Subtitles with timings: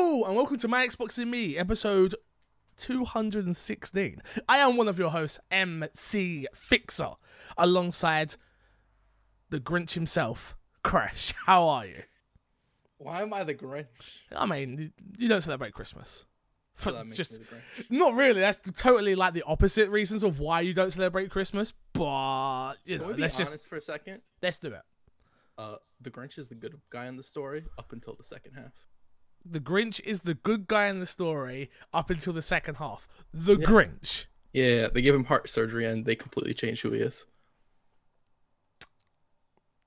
[0.00, 2.14] Hello and welcome to My Xbox and Me, episode
[2.76, 4.22] 216.
[4.48, 7.14] I am one of your hosts, MC Fixer,
[7.56, 8.36] alongside
[9.50, 10.54] the Grinch himself,
[10.84, 11.34] Crash.
[11.46, 12.02] How are you?
[12.98, 14.20] Why am I the Grinch?
[14.30, 16.24] I mean, you- you don't celebrate Christmas.
[16.76, 17.90] So that makes Just me the Grinch.
[17.90, 18.38] not really.
[18.38, 21.72] That's totally like the opposite reasons of why you don't celebrate Christmas.
[21.92, 24.22] But you Can know, we be let's honest just for a second?
[24.42, 24.82] let's do it.
[25.58, 28.72] Uh, the Grinch is the good guy in the story up until the second half.
[29.50, 33.08] The Grinch is the good guy in the story up until the second half.
[33.32, 34.26] The Grinch.
[34.52, 37.26] Yeah, they give him heart surgery and they completely change who he is.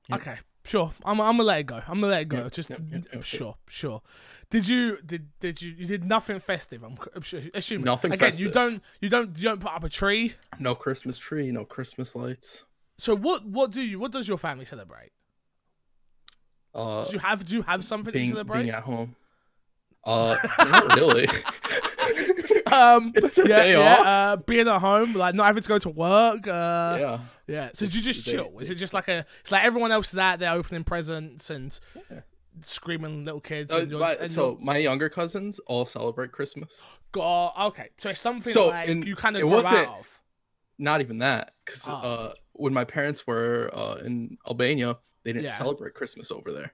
[0.10, 0.20] Yep.
[0.22, 0.92] Okay, sure.
[1.06, 1.76] I'm, I'm gonna let it go.
[1.88, 2.38] I'm gonna let it go.
[2.38, 4.02] Yep, Just yep, sure, sure.
[4.50, 6.84] Did you did did you you did nothing festive?
[6.84, 8.34] I'm, I'm sure, assuming Nothing again.
[8.36, 10.34] You don't you don't you don't put up a tree.
[10.60, 12.66] No Christmas tree, no Christmas lights.
[12.98, 15.12] So what what do you what does your family celebrate?
[16.74, 18.64] Uh, Do you have do you have something to celebrate?
[18.64, 19.16] being at home.
[20.04, 21.28] Uh, not really.
[22.72, 24.06] um, It's a yeah, day yeah, off.
[24.06, 26.48] Uh, being at home, like not having to go to work.
[26.48, 27.20] Uh, yeah.
[27.48, 27.70] yeah.
[27.74, 28.52] So do you just chill?
[28.60, 29.26] Is it just like a?
[29.42, 31.78] It's like everyone else is out there opening presents and
[32.12, 32.22] Yeah.
[32.62, 33.72] screaming little kids.
[33.72, 33.86] Uh,
[34.20, 36.82] and so my younger cousins all celebrate Christmas.
[37.12, 37.90] God, okay.
[37.98, 40.08] So it's something So, like in- you kind of grow out of.
[40.78, 41.94] Not even that, because Oh.
[41.94, 45.52] uh, when my parents were uh, in Albania, they didn't Yeah.
[45.58, 46.74] celebrate Christmas over there.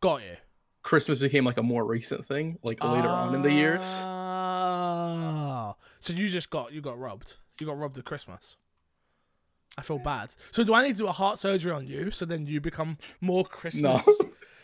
[0.00, 0.36] Got you.
[0.82, 3.84] Christmas became like a more recent thing, like later on in the years.
[4.02, 5.76] Oh.
[6.00, 7.36] So you just got you got robbed.
[7.60, 8.56] You got robbed of Christmas.
[9.78, 10.30] I feel bad.
[10.50, 12.98] So do I need to do a heart surgery on you so then you become
[13.20, 14.08] more No, Christmas?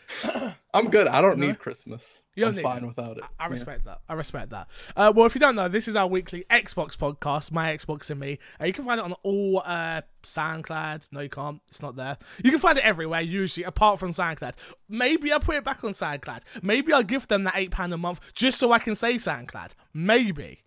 [0.73, 1.07] I'm good.
[1.07, 1.47] I don't No?
[1.47, 2.21] need Christmas.
[2.35, 2.87] You don't I'm fine it.
[2.87, 3.23] without it.
[3.39, 3.49] I Yeah.
[3.51, 3.99] respect that.
[4.07, 4.67] I respect that.
[4.95, 8.19] Uh, well, if you don't know, this is our weekly Xbox podcast, My Xbox and
[8.19, 8.39] Me.
[8.61, 11.09] Uh, you can find it on all uh, SoundCloud.
[11.11, 11.61] No, you can't.
[11.67, 12.17] It's not there.
[12.43, 14.53] You can find it everywhere, usually, apart from SoundCloud.
[14.87, 16.41] Maybe I'll put it back on SoundCloud.
[16.61, 19.73] Maybe I'll give them that £8 a month just so I can say SoundCloud.
[19.93, 20.63] Maybe.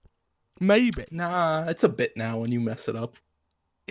[0.60, 1.04] Maybe.
[1.10, 3.16] Nah, it's a bit now when you mess it up.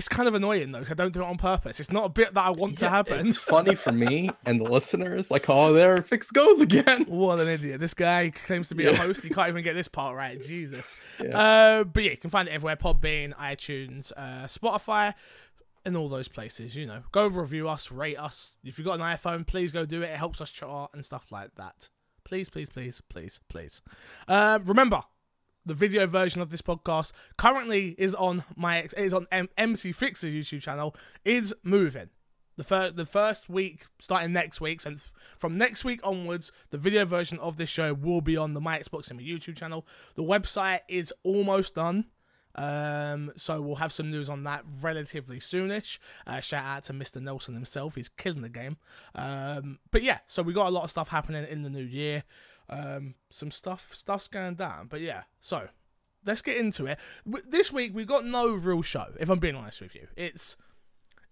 [0.02, 1.80] It's kind of annoying, though, I don't do it on purpose.
[1.80, 3.28] It's not a bit that I want to happen.
[3.28, 5.30] It's funny for me and the listeners.
[5.30, 7.06] Like, oh, there Fix goes again.
[7.08, 7.80] What an idiot.
[7.80, 9.22] This guy claims to be a host.
[9.22, 10.42] He can't even get this part right.
[10.42, 10.98] Jesus.
[11.24, 11.38] Yeah.
[11.38, 15.14] Uh, but yeah, you can find it everywhere Podbean, iTunes, uh, Spotify,
[15.86, 16.76] and all those places.
[16.76, 18.56] You know, go review us, rate us.
[18.64, 20.10] If you've got an iPhone, please go do it.
[20.10, 21.90] It helps us chart and stuff like that.
[22.24, 23.84] Please, please, please, please, please.
[24.28, 25.04] Um, remember,
[25.66, 30.28] the video version of this podcast currently is on my is on M- MC Fixer
[30.28, 30.96] YouTube channel.
[31.24, 32.10] Is moving.
[32.58, 35.02] The first the first week starting next week, and
[35.38, 38.78] from next week onwards, the video version of this show will be on the My
[38.78, 39.86] Xbox and My YouTube channel.
[40.16, 42.06] The website is almost done.
[42.56, 46.00] Um, so we'll have some news on that relatively soonish.
[46.28, 47.22] Uh, shout out to Mr.
[47.22, 48.78] Nelson himself; he's killing the game.
[49.16, 52.24] Um, but yeah, so we got a lot of stuff happening in the new year.
[52.72, 54.88] Um, some stuff, stuff's going down.
[54.88, 55.68] But yeah, so
[56.26, 57.00] let's get into it.
[57.50, 59.08] This week we got no real show.
[59.20, 60.56] If I'm being honest with you, it's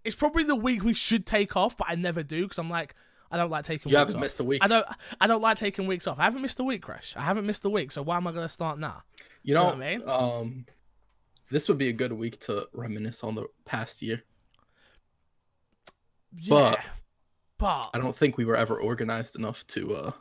[0.03, 2.95] it's probably the week we should take off, but I never do because I'm like
[3.31, 3.91] I don't like taking.
[3.91, 4.21] You weeks haven't off.
[4.21, 4.63] missed a week.
[4.63, 4.85] I don't.
[5.21, 6.19] I don't like taking weeks off.
[6.19, 7.13] I haven't missed a week, Crash.
[7.15, 7.91] I haven't missed a week.
[7.91, 9.03] So why am I going to start now?
[9.43, 10.03] You know know, what I mean?
[10.09, 10.65] um,
[11.51, 14.23] this would be a good week to reminisce on the past year.
[16.37, 16.79] Yeah, But-
[17.57, 19.93] but I don't think we were ever organized enough to.
[19.95, 20.11] uh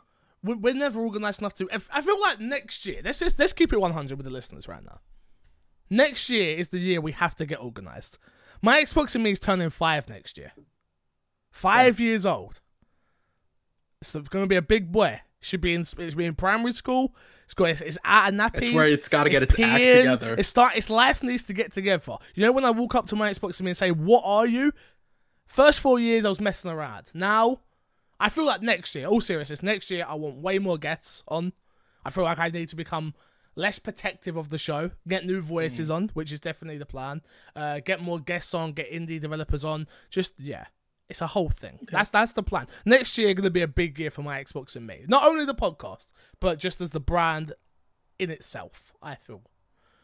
[0.42, 1.68] we're never organized enough to.
[1.72, 3.00] if- I feel like next year.
[3.04, 5.00] Let's just let's keep it 100 with the listeners right now.
[5.90, 8.18] Next year is the year we have to get organized.
[8.62, 10.52] My Xbox and me is turning five next year.
[11.50, 12.60] Five years old.
[14.00, 15.20] It's going to be a big boy.
[15.40, 15.82] Should be in.
[15.82, 17.14] It should be in primary school.
[17.44, 17.70] It's got.
[17.70, 18.62] It's, it's out of nappies.
[18.62, 19.78] It's where it's got to get its act
[20.18, 20.34] together.
[20.36, 20.76] It's start.
[20.76, 22.16] Its life needs to get together.
[22.34, 24.46] You know when I walk up to my Xbox and me and say, "What are
[24.46, 24.72] you?"
[25.46, 27.10] First four years I was messing around.
[27.14, 27.60] Now,
[28.20, 31.52] I feel like next year, all seriousness, next year I want way more guests on.
[32.04, 33.14] I feel like I need to become
[33.54, 35.44] less protective of the show, get new Mm.
[35.44, 37.22] voices on, which is definitely the plan.
[37.56, 39.86] Uh, get more guests on, get indie developers on.
[40.10, 40.66] Just yeah,
[41.08, 41.78] it's a whole thing.
[41.90, 42.66] That's that's the plan.
[42.84, 45.04] Next year going to be a big year for my Xbox and me.
[45.08, 46.06] Not only the podcast,
[46.40, 47.52] but just as the brand
[48.18, 48.92] in itself.
[49.02, 49.42] I feel.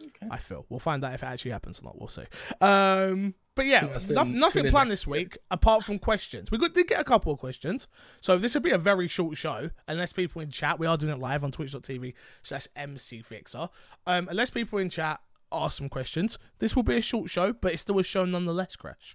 [0.03, 0.27] Okay.
[0.31, 0.67] I feel.
[0.69, 1.99] We'll find out if it actually happens or not.
[1.99, 2.25] We'll see.
[2.61, 6.51] Um, but yeah, Tune us noth- in- nothing planned this week apart from questions.
[6.51, 7.87] We did get a couple of questions,
[8.21, 9.71] so this will be a very short show.
[9.89, 13.69] Unless people in chat, we are doing it live on Twitch.tv slash MCFixer.
[14.07, 15.21] Um, unless people in chat
[15.53, 18.77] ask some questions, this will be a short show, but it's still a show nonetheless.
[18.77, 19.15] Crash,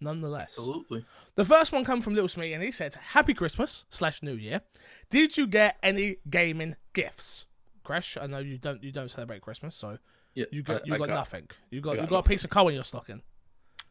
[0.00, 0.54] nonetheless.
[0.58, 1.04] Absolutely.
[1.34, 4.62] The first one come from Little Smee, and he said, "Happy Christmas slash New Year.
[5.10, 7.46] Did you get any gaming gifts?"
[7.82, 9.98] Crash, I know you don't you don't celebrate Christmas, so
[10.34, 11.48] Yeah, you got I- you I got, nothing.
[11.70, 13.22] You got, I you got got a piece of coal in your stocking.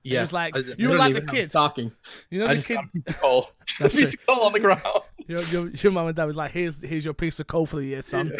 [0.03, 1.49] Yeah, was like- I- you I were like the kid.
[1.51, 1.91] talking.
[2.29, 2.75] You know I the just kid.
[2.75, 3.49] got a piece of coal.
[3.65, 4.81] Just a piece of coal on the ground.
[5.27, 7.77] Your, your, your mum and dad was like, "Here's here's your piece of coal for
[7.77, 8.39] the year, son." Yeah.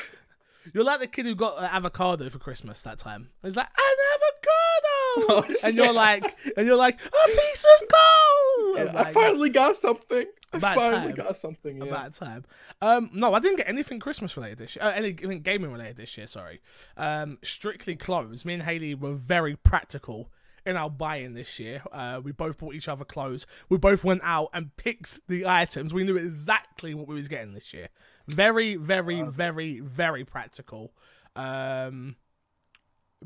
[0.73, 3.29] You're like the kid who got an avocado for Christmas that time.
[3.41, 5.91] He's like, "An avocado," Oh, and you're yeah.
[5.91, 10.25] like, and you're like, "A piece of coal." Yeah, I'm I finally got something.
[10.51, 11.25] I finally time.
[11.25, 11.77] got something.
[11.77, 11.83] Yeah.
[11.85, 12.43] about time.
[12.81, 14.83] Um, no, I didn't get anything Christmas related this year.
[14.85, 16.27] Uh, anything gaming related this year.
[16.27, 16.59] Sorry.
[16.97, 18.43] Um, strictly clothes.
[18.43, 20.29] Me and Haley were very practical
[20.65, 21.83] in our buying this year.
[21.91, 23.45] Uh, we both bought each other clothes.
[23.69, 25.93] We both went out and picked the items.
[25.93, 27.89] We knew exactly what we was getting this year.
[28.27, 30.93] Very, very, very, very practical.
[31.35, 32.15] Um,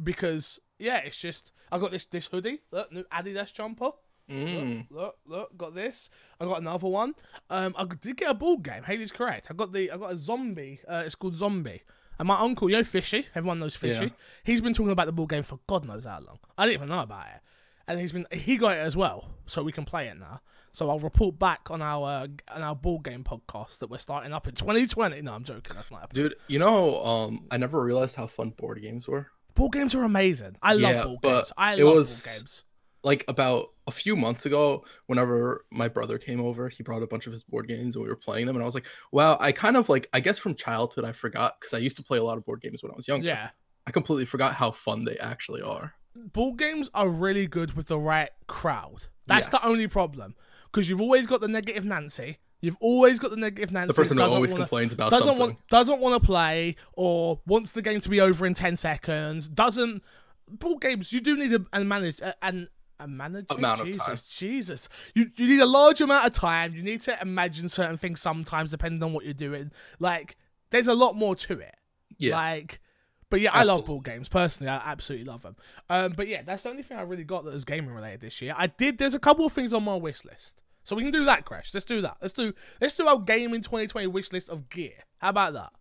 [0.01, 3.91] because yeah, it's just I got this this hoodie, look, new Adidas jumper.
[4.29, 4.87] Mm.
[4.89, 6.09] Look, look, got this.
[6.39, 7.15] I got another one.
[7.49, 8.83] Um, I did get a board game.
[8.83, 9.47] Haley's correct.
[9.49, 10.81] I got the, I got a zombie.
[10.87, 11.83] Uh, it's called Zombie.
[12.19, 13.27] And my uncle, you know Fishy.
[13.35, 14.03] Everyone knows Fishy.
[14.05, 14.09] Yeah.
[14.43, 16.39] He's been talking about the board game for God knows how long.
[16.57, 17.41] I didn't even know about it.
[17.89, 20.41] And he's been, he got it as well, so we can play it now.
[20.73, 24.33] So I'll report back on our uh, on our board game podcast that we're starting
[24.33, 25.21] up in 2020.
[25.21, 25.73] No, I'm joking.
[25.75, 26.23] That's not happening.
[26.23, 29.27] Dude, you know, um, I never realized how fun board games were.
[29.55, 30.57] Board games are amazing.
[30.61, 31.53] I love Yeah, board games.
[31.57, 32.63] I it love was- board games.
[33.07, 37.25] Like about a few months ago, whenever my brother came over, he brought a bunch
[37.25, 38.55] of his board games and we were playing them.
[38.57, 41.55] And I was like, wow, I kind of like, I guess from childhood, I forgot
[41.59, 43.25] because I used to play a lot of board games when I was younger.
[43.27, 43.49] Yeah.
[43.87, 45.93] I completely forgot how fun they actually are.
[46.33, 49.05] board games are really good with the right crowd.
[49.25, 50.35] That's the only problem.
[50.65, 52.39] Because you've always got the negative Nancy.
[52.59, 53.87] You've always got the negative Nancy.
[53.87, 55.39] The person who always wanna- complains about doesn't something.
[55.39, 59.47] want doesn't want to play or wants the game to be over in ten seconds.
[59.47, 60.03] Doesn't
[60.49, 61.13] board games?
[61.13, 62.67] You do need a, a manage a, an
[62.99, 63.47] a manager.
[63.51, 64.21] Amount Jesus.
[64.23, 64.89] Jesus.
[65.13, 66.73] You you need a large amount of time.
[66.73, 69.71] You need to imagine certain things sometimes, depending on what you're doing.
[69.99, 70.37] Like
[70.71, 71.75] there's a lot more to it.
[72.19, 72.35] yeah.
[72.35, 72.81] Like,
[73.29, 74.69] but yeah, I love board games personally.
[74.71, 75.55] I absolutely love them.
[75.89, 78.41] Um, but yeah, that's the only thing I really got that was gaming related this
[78.41, 78.53] year.
[78.57, 78.97] I did.
[78.97, 81.45] There's a couple of things on my wish list, so we can do that.
[81.45, 81.73] Crash.
[81.73, 82.17] Let's do that.
[82.21, 82.53] Let's do.
[82.79, 85.03] Let's do our gaming 2020 wish list of gear.
[85.17, 85.71] How about that?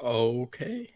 [0.00, 0.90] okay.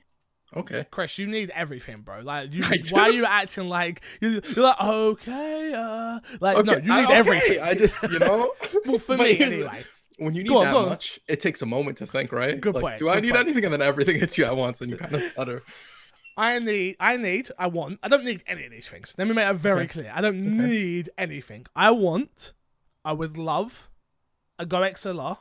[0.57, 0.85] Okay.
[0.91, 2.21] Chris, you need everything, bro.
[2.23, 5.73] Like, you, why are you acting like you, you're like okay?
[5.75, 7.61] Uh, like, no, you need I- okay, everything.
[7.63, 8.53] I just, you know,
[8.87, 9.83] well, for But me the- anyway.
[10.19, 12.61] when you need on, that much, it takes a moment to think, right?
[12.61, 13.47] Good like, point, Do I need point.
[13.47, 13.65] anything?
[13.65, 15.63] And then everything hits you at once, and you kind of stutter.
[16.37, 17.99] I need, I need, I want.
[18.03, 19.15] I don't need any of these things.
[19.19, 19.89] Let me make it very Okay.
[19.93, 20.13] clear.
[20.15, 21.67] I don't need anything.
[21.77, 22.55] I want,
[23.05, 23.89] I would love
[24.59, 25.39] a Go XLR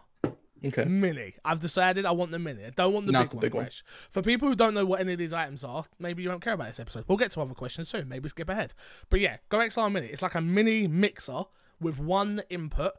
[0.65, 0.85] Okay.
[0.85, 1.35] Mini.
[1.45, 2.65] I've decided I want the Mini.
[2.65, 3.41] I don't want the big the one.
[3.41, 3.63] big one.
[3.65, 3.83] Crash.
[4.09, 6.53] For people who don't know what any of these items are, maybe you don't care
[6.53, 7.05] about this episode.
[7.07, 8.09] We'll get to other questions soon.
[8.09, 8.73] Maybe skip ahead.
[9.09, 10.07] But yeah, Go XLR Mini.
[10.07, 11.43] It's like a mini mixer
[11.79, 12.93] with one input,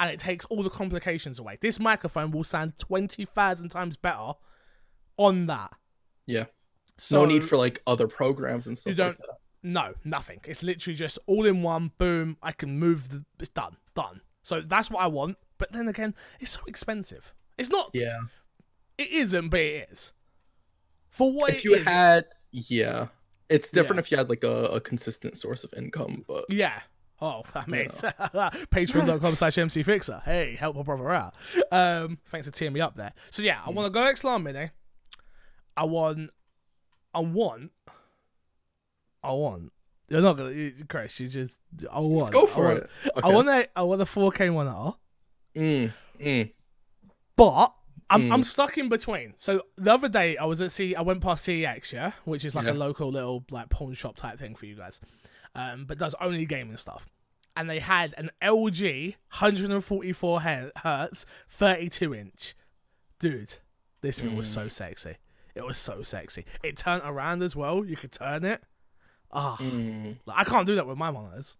[0.00, 1.58] and it takes all the complications away.
[1.60, 4.32] This microphone will sound twenty thousand times better
[5.16, 5.72] on that.
[6.26, 6.44] Yeah.
[6.96, 8.90] So no need for like other programs and stuff.
[8.92, 9.38] You don't- Like that.
[9.66, 10.40] No, nothing.
[10.44, 11.90] It's literally just all in one.
[11.96, 12.36] Boom.
[12.42, 13.08] I can move.
[13.08, 13.78] The, it's done.
[13.94, 14.20] Done.
[14.42, 15.38] So that's what I want.
[15.58, 17.32] But then again, it's so expensive.
[17.58, 17.90] It's not.
[17.92, 18.18] Yeah.
[18.98, 20.12] It isn't, but it is.
[21.10, 23.06] For what If you is- had, yeah,
[23.48, 24.00] it's different Yeah.
[24.00, 26.24] if you had like a, a consistent source of income.
[26.26, 26.80] But Yeah.
[27.20, 30.22] Oh, I mean, patreon.com slash mcfixer.
[30.24, 31.34] Hey, help a brother out.
[31.70, 33.12] Um, thanks for teeing me up there.
[33.30, 34.70] So yeah, I want to go XLR Mini.
[35.76, 36.30] I want,
[37.14, 37.70] I want,
[39.22, 39.72] I want.
[40.08, 41.18] You're not gonna, Chris.
[41.20, 41.60] You just,
[41.90, 42.18] I want.
[42.18, 42.90] just go for I want, it.
[43.24, 44.96] I want a, I want a 4K monitor,
[45.56, 46.52] Mm, mm,
[47.36, 47.72] but
[48.10, 48.32] I'm, Hmm.
[48.32, 49.34] I'm stuck in between.
[49.36, 52.54] So the other day I was at C, I went past CEX, yeah, which is
[52.54, 52.72] like Yeah.
[52.72, 55.00] a local little like pawn shop type thing for you guys,
[55.54, 57.08] um, but does only gaming stuff.
[57.56, 62.54] And they had an LG 144 he- hertz 32 inch.
[63.20, 63.54] Dude,
[64.00, 64.60] this thing was Hmm.
[64.62, 65.16] so sexy.
[65.54, 66.44] It was so sexy.
[66.64, 67.84] It turned around as well.
[67.84, 68.62] You could turn it.
[69.30, 70.16] Ah, mm.
[70.26, 71.56] like, I can't do that with my monitors.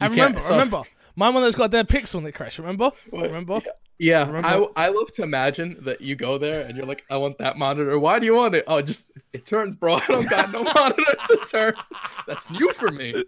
[0.00, 0.82] You remember, so- remember,
[1.16, 2.58] my monitor's got their pixel on it, Crash.
[2.58, 2.90] Remember?
[3.10, 3.22] What?
[3.24, 3.60] Remember?
[3.98, 7.18] Yeah, Remember- I, I love to imagine that you go there and you're like, I
[7.18, 7.98] want that monitor.
[7.98, 8.64] Why do you want it?
[8.66, 9.94] Oh, just it turns, bro.
[9.96, 11.74] I don't got no monitors to turn.
[12.26, 13.24] That's new for me.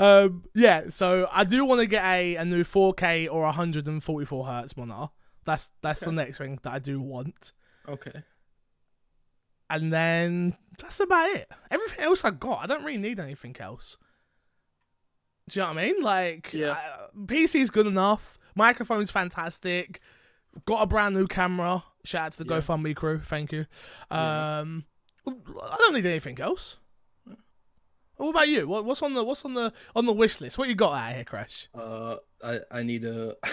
[0.00, 4.76] um, yeah, so I do want to get a, a new 4K or 144 hertz
[4.76, 5.10] monitor.
[5.44, 7.52] That's that's the next thing that I do want,
[7.86, 8.22] Okay.
[9.70, 11.50] and then that's about it.
[11.70, 13.96] Everything else I got, I don't really need anything else.
[15.48, 16.02] Do you know what I mean?
[16.02, 16.70] Like, Yeah.
[16.70, 18.38] uh, PC is good enough.
[18.54, 20.00] Microphone's fantastic.
[20.64, 21.84] Got a brand new camera.
[22.04, 22.60] Shout out to the Yeah.
[22.60, 23.20] GoFundMe crew.
[23.20, 23.66] Thank you.
[24.10, 24.84] Um,
[25.26, 26.78] I don't need anything else.
[28.16, 28.68] What about you?
[28.68, 30.56] What, what's on the what's on the on the wish list?
[30.56, 31.68] What you got out here, Crash?
[31.74, 33.34] Uh, I I need a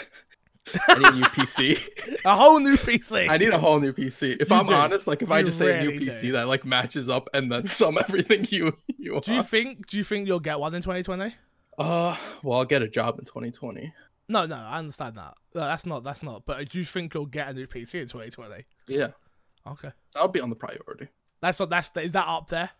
[0.87, 1.79] I need a new PC.
[2.25, 3.27] A whole new PC.
[3.27, 4.39] I need a whole new PC.
[4.39, 4.73] If You I'm do.
[4.73, 6.31] honest, like if I You just say a new PC do.
[6.33, 9.47] that like matches up and then sum everything you you do you want.
[9.47, 11.33] think do you think you'll get one in 2020?
[11.77, 13.93] Uh, well, I'll get a job in 2020.
[14.29, 15.33] No, no, I understand that.
[15.53, 16.03] No, that's not.
[16.03, 16.45] That's not.
[16.45, 18.65] But do you think you'll get a new PC in 2020?
[18.87, 19.07] Yeah,
[19.67, 21.07] Okay, that'll be on the priority.
[21.41, 21.69] that's not.
[21.69, 22.71] That's is that up there?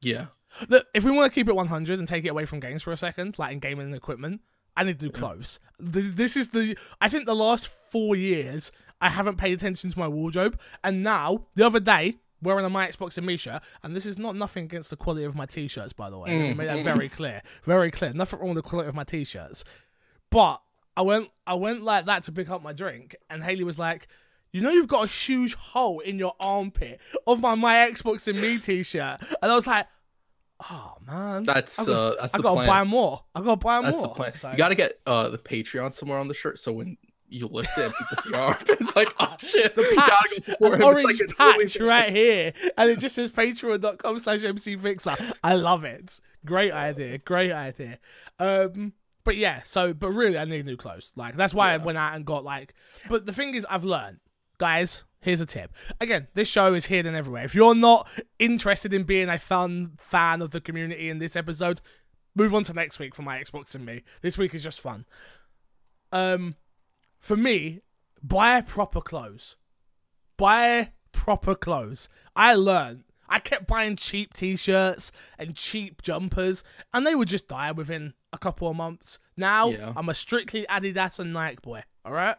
[0.00, 0.26] Yeah,
[0.68, 2.92] Look, if we want to keep it 100 and take it away from games for
[2.92, 4.40] a second, like in gaming and equipment,
[4.76, 5.58] I need to do clothes.
[5.78, 6.76] This is the.
[7.00, 11.46] I think the last four years, I haven't paid attention to my wardrobe, and now
[11.54, 12.16] the other day.
[12.40, 15.24] Wearing a my Xbox and me shirt, and this is not nothing against the quality
[15.24, 16.30] of my t-shirts, by the way.
[16.38, 18.12] Me make that very clear, very clear.
[18.12, 19.64] Nothing wrong with the quality of my t-shirts,
[20.30, 20.60] but
[20.96, 24.06] I went, I went like that to pick up my drink, and Haley was like,
[24.52, 28.40] "You know, you've got a huge hole in your armpit of my my Xbox and
[28.40, 29.86] me t-shirt," and I was like,
[30.70, 32.66] "Oh man, that's got- uh, that's I the gotta plan.
[32.68, 33.24] buy more.
[33.34, 34.32] I gotta buy That's more." the plan.
[34.32, 36.96] So- You got to get uh the Patreon somewhere on the shirt, so when
[37.28, 38.74] you lift it, and people see.
[38.80, 42.52] It's like, oh shit, the patch, gotta go support an orange like patch right here,
[42.76, 45.32] and it just says patreon.com slash mcfixer.
[45.42, 46.20] I love it.
[46.44, 47.18] Great idea.
[47.18, 47.98] Great idea.
[48.38, 48.92] Um,
[49.24, 51.12] but yeah, so, but really, I need new clothes.
[51.16, 52.74] Like, that's why I went out and got, like,
[53.08, 54.20] but the thing is, I've learned,
[54.56, 55.74] guys, here's a tip.
[56.00, 57.44] Again, this show is hidden everywhere.
[57.44, 58.08] If you're not
[58.38, 61.80] interested in being a fun fan of the community in this episode,
[62.34, 64.02] move on to next week for my Xbox and me.
[64.22, 65.04] This week is just fun.
[66.12, 66.54] Um,
[67.28, 67.82] for me,
[68.22, 69.56] buy proper clothes.
[70.38, 72.08] Buy proper clothes.
[72.34, 73.04] I learned.
[73.28, 78.38] I kept buying cheap t-shirts and cheap jumpers, and they would just die within a
[78.38, 79.18] couple of months.
[79.36, 79.92] Now Yeah.
[79.94, 81.82] I'm a strictly Adidas and Nike boy.
[82.06, 82.36] All right,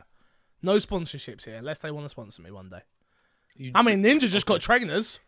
[0.64, 2.82] no sponsorships here unless they want to sponsor me one day.
[3.56, 5.20] You- I mean, Ninja just got trainers.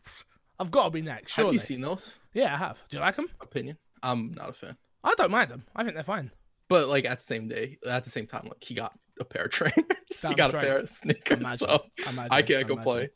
[0.59, 2.15] I've got to be next, have you seen those?
[2.33, 2.83] yeah, I have.
[2.89, 3.27] Do you like them?
[3.41, 3.77] Opinion?
[4.01, 4.77] I'm not a fan.
[5.03, 5.65] I don't mind them.
[5.75, 6.31] I think they're fine.
[6.69, 9.45] But like at the same day, at the same time, like he got a pair
[9.45, 9.75] of trainers.
[10.27, 10.63] he got straight.
[10.63, 11.39] a pair of sneakers.
[11.39, 11.57] Imagine.
[11.57, 13.09] So Imagine, I can't imagine, complain.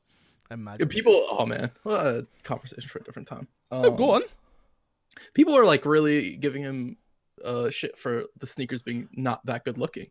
[0.52, 0.88] Imagine.
[0.88, 3.48] People, oh man, what a conversation for a different time.
[3.72, 4.22] Oh, Um, go on.
[5.34, 6.98] People are like really giving him
[7.44, 10.08] uh shit for the sneakers being not that good looking.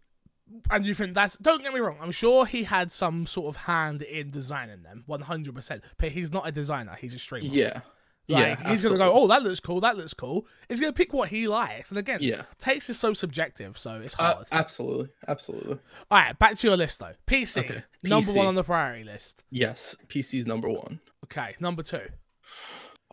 [0.71, 3.63] And you think that's don't get me wrong, I'm sure he had some sort of
[3.63, 5.85] hand in designing them, one hundred percent.
[5.99, 7.47] But he's not a designer, he's a streamer.
[7.47, 7.81] Yeah.
[8.26, 8.71] Like, yeah.
[8.71, 9.12] he's gonna go.
[9.12, 10.47] Oh, that looks cool, that looks cool.
[10.69, 11.90] He's gonna pick what he likes.
[11.90, 12.43] And again, Yeah.
[12.59, 14.47] takes is so subjective, so it's Uh, hard.
[14.50, 15.11] absolutely.
[15.28, 15.78] Absolutely.
[16.11, 17.12] Alright, back to your list though.
[17.26, 17.61] PC.
[17.61, 19.43] Okay, Number one on the priority list.
[19.50, 19.95] Yes.
[20.09, 21.00] PC's number one.
[21.25, 22.07] Okay, number two.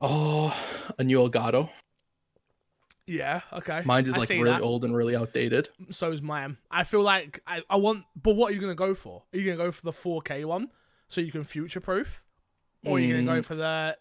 [0.02, 0.56] Oh,
[0.98, 1.70] a new Elgato.
[3.08, 3.82] Yeah, okay.
[3.84, 4.62] Mine is like really that.
[4.62, 5.70] old and really outdated.
[5.90, 6.58] So is mine.
[6.70, 9.24] I feel like I, I want but what are you gonna go for?
[9.34, 10.70] Are you gonna go for the 4K one
[11.08, 12.24] so you can future proof?
[12.86, 13.46] Or are you gonna go Mm.
[13.46, 13.98] for the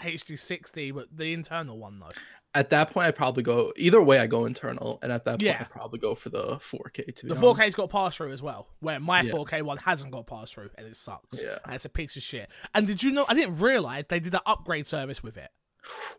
[0.00, 2.08] HD sixty but the internal one though?
[2.54, 4.18] At that point, I'd probably go either way.
[4.20, 5.56] I go internal, and at that point, Yeah.
[5.60, 7.14] I'd probably go for the 4K.
[7.16, 7.58] To The honest.
[7.60, 9.32] 4K's got pass through as well, where my Yeah.
[9.32, 11.42] 4K one hasn't got pass through and it sucks.
[11.42, 11.56] Yeah.
[11.64, 12.50] And it's a piece of shit.
[12.74, 15.48] And did you know I didn't realise they did an upgrade service with it,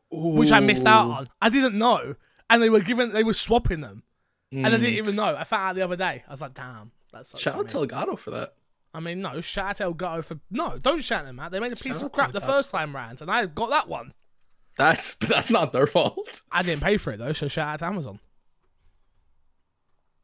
[0.10, 1.30] which I missed out on.
[1.40, 2.16] I didn't know.
[2.50, 4.02] And they were giving they were swapping them.
[4.52, 4.80] And I Mm.
[4.82, 5.36] didn't even know.
[5.36, 6.24] I found out the other day.
[6.28, 7.40] I was like, damn, that's.
[7.40, 8.56] Shout out to Elgato for that.
[8.94, 11.52] I mean, no, shout out to Elgato for no, don't shout them out.
[11.52, 13.88] They made a piece Shout of crap the first time round, and I got that
[13.88, 14.14] one.
[14.78, 16.42] That's but that's not their fault.
[16.52, 18.20] I didn't pay for it though, so shout out to Amazon.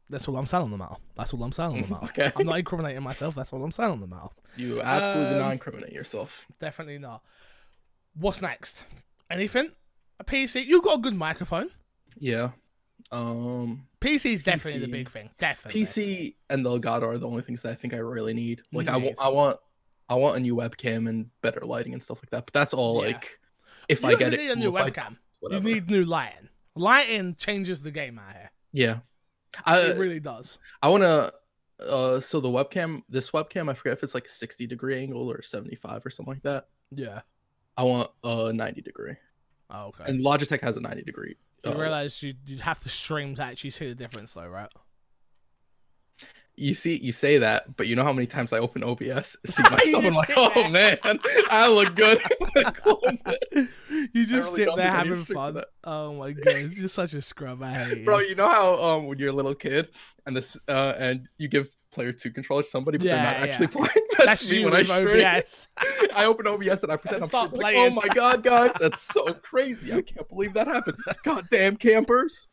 [0.08, 0.96] That's all I'm saying on the matter.
[1.16, 2.04] That's all I'm saying on the matter.
[2.06, 2.32] Okay.
[2.36, 3.34] I'm not incriminating myself.
[3.36, 4.28] That's all I'm saying on the matter.
[4.56, 6.46] You absolutely Um, not incriminate yourself.
[6.58, 7.22] Definitely not.
[8.14, 8.82] What's next?
[9.30, 9.70] Anything?
[10.18, 10.66] A PC?
[10.66, 11.70] You've got a good microphone.
[12.18, 12.50] Yeah.
[13.12, 15.30] Um, PC is definitely the big thing.
[15.38, 15.82] Definitely.
[15.82, 18.62] PC and the Elgato are the only things that I think I really need.
[18.72, 19.56] Like I, wa- I want,
[20.08, 22.46] I want a new webcam and better lighting and stuff like that.
[22.46, 23.12] But that's all Yeah.
[23.12, 23.38] like,
[23.88, 24.76] if You I get need it, a new.
[24.76, 25.16] If I- webcam.
[25.42, 26.48] You need new lighting.
[26.76, 28.50] Lighting changes the game out here.
[28.72, 28.98] yeah.
[29.66, 30.58] I It really does.
[30.80, 31.32] I want to.
[31.84, 35.28] Uh, so the webcam, this webcam, I forget if it's like a 60 degree angle
[35.30, 36.68] or 75 or something like that.
[36.92, 37.22] Yeah.
[37.76, 39.14] I want a 90 degree,
[39.70, 40.04] Oh, okay.
[40.06, 41.36] and Logitech has a 90 degree.
[41.64, 44.70] You realize you you'd have to stream to actually see the difference, though, right?
[46.60, 49.62] you see, you say that, but you know how many times I open OBS, see
[49.62, 50.70] myself, I'm like, oh there.
[50.70, 50.98] man,
[51.50, 52.20] I look good.
[52.74, 53.68] Close it.
[54.12, 55.54] You just really sit there think I need having to stick to fun.
[55.54, 55.68] that.
[55.84, 57.62] Oh my god, you're such a scrub.
[57.62, 58.04] I hate you.
[58.04, 59.88] Bro, you know how um when you're a little kid
[60.26, 63.66] and this uh and you give player two controller to somebody, but they're not actually
[63.66, 63.86] yeah.
[63.86, 64.06] playing.
[64.18, 65.26] That's, That's me when I stream.
[65.26, 65.68] OBS.
[66.14, 67.92] I open OBS and I pretend I'm streaming, like, playing.
[67.92, 69.92] oh my god, guys, that's so crazy.
[69.92, 70.98] I can't believe that happened.
[71.24, 72.48] God damn campers.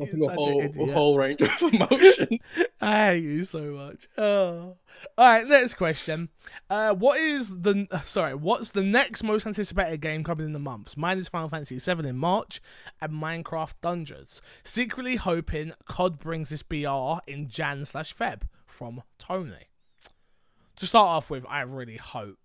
[0.00, 2.38] That's You're a whole, a whole range of emotion.
[2.80, 4.08] I hate you so much.
[4.16, 4.76] Oh.
[5.18, 6.30] All right, next question.
[6.68, 8.34] Uh, what is the uh, sorry?
[8.34, 10.96] What's the next most anticipated game coming in the months?
[10.96, 12.60] Mine is Final Fantasy VII in March
[13.00, 14.40] and Minecraft Dungeons.
[14.64, 19.68] Secretly hoping COD brings this BR in Jan slash Feb from Tony.
[20.76, 22.38] To start off with, I really hope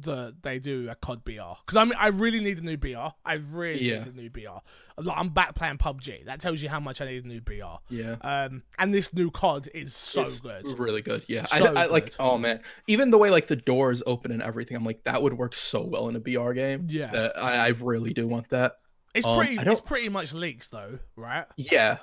[0.00, 1.32] that they do a COD BR
[1.64, 3.12] because I mean I really need a new BR.
[3.24, 4.04] I really Yeah.
[4.04, 4.58] need a new BR.
[4.98, 6.24] Like, I'm back playing PUBG.
[6.26, 7.78] That tells you how much I need a new BR.
[7.90, 8.16] Yeah.
[8.22, 10.78] Um, and this new COD is so It's good.
[10.78, 11.24] Really good.
[11.28, 11.44] Yeah.
[11.44, 12.60] So I, I like oh man.
[12.86, 15.82] Even the way like the doors open and everything, I'm like, that would work so
[15.82, 16.86] well in a BR game.
[16.88, 17.28] Yeah.
[17.36, 18.76] I, I really do want that.
[19.14, 19.58] It's um, pretty.
[19.58, 21.44] It's pretty much leaks though, right?
[21.56, 21.98] Yeah.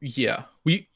[0.00, 0.44] Yeah.
[0.64, 0.88] We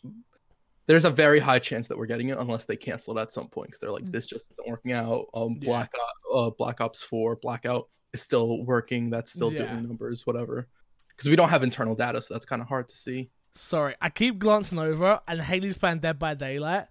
[0.91, 3.47] there's a very high chance that we're getting it unless they cancel it at some
[3.47, 5.27] point because they're like this just isn't working out.
[5.33, 5.67] Um Yeah.
[5.69, 5.93] Black
[6.35, 9.09] uh, Black Ops 4 Blackout is still working.
[9.09, 9.69] That's still Yeah.
[9.69, 10.67] doing numbers, whatever.
[11.11, 13.31] Because we don't have internal data, so that's kind of hard to see.
[13.55, 16.87] Sorry, I keep glancing over, and Haley's playing Dead by Daylight,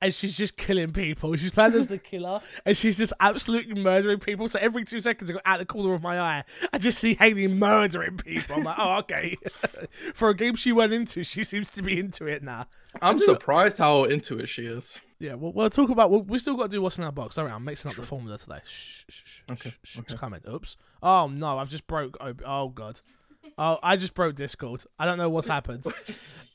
[0.00, 1.34] and she's just killing people.
[1.36, 4.48] She's playing as the killer, and she's just absolutely murdering people.
[4.48, 7.14] So every two seconds, I go out the corner of my eye, I just see
[7.14, 8.56] Haley murdering people.
[8.56, 9.36] I'm like, oh, okay.
[10.14, 12.66] For a game she went into, she seems to be into it now.
[13.02, 15.00] I'm surprised how into it she is.
[15.20, 16.10] Yeah, we'll, we'll talk about.
[16.10, 17.34] We'll, we still got to do what's in our box.
[17.34, 18.60] Sorry, I'm mixing up the formula today.
[18.64, 20.14] Shh, shh, shh, Okay, shh, shh, okay.
[20.16, 20.40] coming.
[20.48, 20.76] Oops.
[21.02, 22.16] Oh no, I've just broke.
[22.20, 23.00] Oh, oh god.
[23.56, 24.84] Oh, I just broke Discord.
[24.98, 25.84] I don't know what's happened.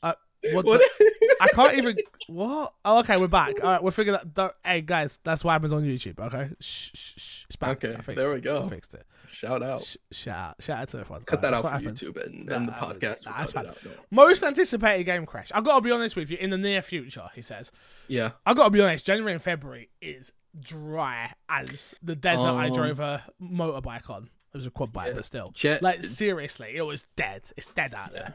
[0.02, 0.12] Uh,
[0.52, 0.66] what?
[0.66, 0.82] What?
[0.98, 1.03] the-
[1.40, 1.96] I can't even.
[2.28, 2.72] What?
[2.84, 3.54] Oh, okay, we're back.
[3.62, 4.34] All right, we're figuring that.
[4.34, 6.18] Don't, hey guys, that's what happens on YouTube.
[6.18, 6.50] Okay.
[6.60, 7.44] Shh, shh, shh.
[7.46, 7.84] It's back.
[7.84, 8.64] Okay, there we go.
[8.64, 9.04] I fixed it.
[9.28, 9.82] Shout out.
[9.82, 11.22] Sh- shout out, shout out to everyone.
[11.24, 12.00] Cut that that's out for happens.
[12.00, 13.26] YouTube and, and the podcast.
[13.26, 13.84] nah, we'll cut it out.
[13.84, 13.90] No.
[14.10, 15.50] Most anticipated game crash.
[15.54, 16.36] I gotta be honest with you.
[16.38, 17.72] In the near future, he says.
[18.08, 18.32] Yeah.
[18.46, 19.04] I gotta be honest.
[19.04, 24.30] January and February is dry as the desert I Um, drove a motorbike on.
[24.52, 25.14] It was a quad bike, Yeah.
[25.14, 25.52] but still.
[25.82, 27.42] Like seriously, it was dead.
[27.56, 28.18] It's dead out Yeah.
[28.20, 28.34] there.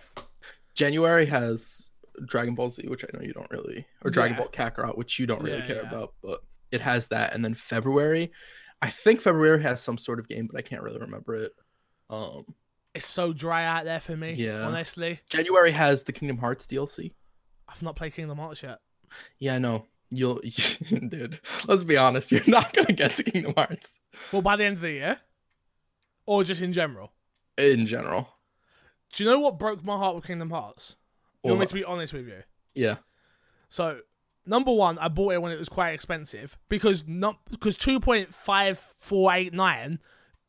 [0.76, 1.89] January has
[2.26, 4.44] Dragon Ball Z, which I know you don't really, or Dragon Yeah.
[4.44, 5.90] Ball Kakarot, which you don't really Yeah, care yeah.
[5.90, 7.34] about, but it has that.
[7.34, 8.32] And then February,
[8.82, 11.52] I think February has some sort of game, but I can't really remember it.
[12.10, 12.46] Um,
[12.96, 14.34] It's so dry out there for me.
[14.34, 14.62] Yeah.
[14.66, 17.14] Honestly, January has the Kingdom Hearts DLC.
[17.68, 18.80] I've not played Kingdom Hearts yet.
[19.38, 19.86] Yeah, I know.
[20.12, 20.40] You'll,
[20.90, 21.40] dude.
[21.68, 22.32] Let's be honest.
[22.32, 24.00] You're not gonna get to Kingdom Hearts
[24.32, 25.20] Well, by the end of the year,
[26.26, 27.14] or just in general.
[27.58, 28.30] in general.
[29.14, 30.96] Do you know what broke my heart with Kingdom Hearts?
[31.44, 32.44] You want me to be honest with you?
[32.76, 32.98] yeah,
[33.70, 34.00] So,
[34.46, 38.34] number one, I bought it when it was quite expensive because not because two point
[38.34, 40.00] five four eight nine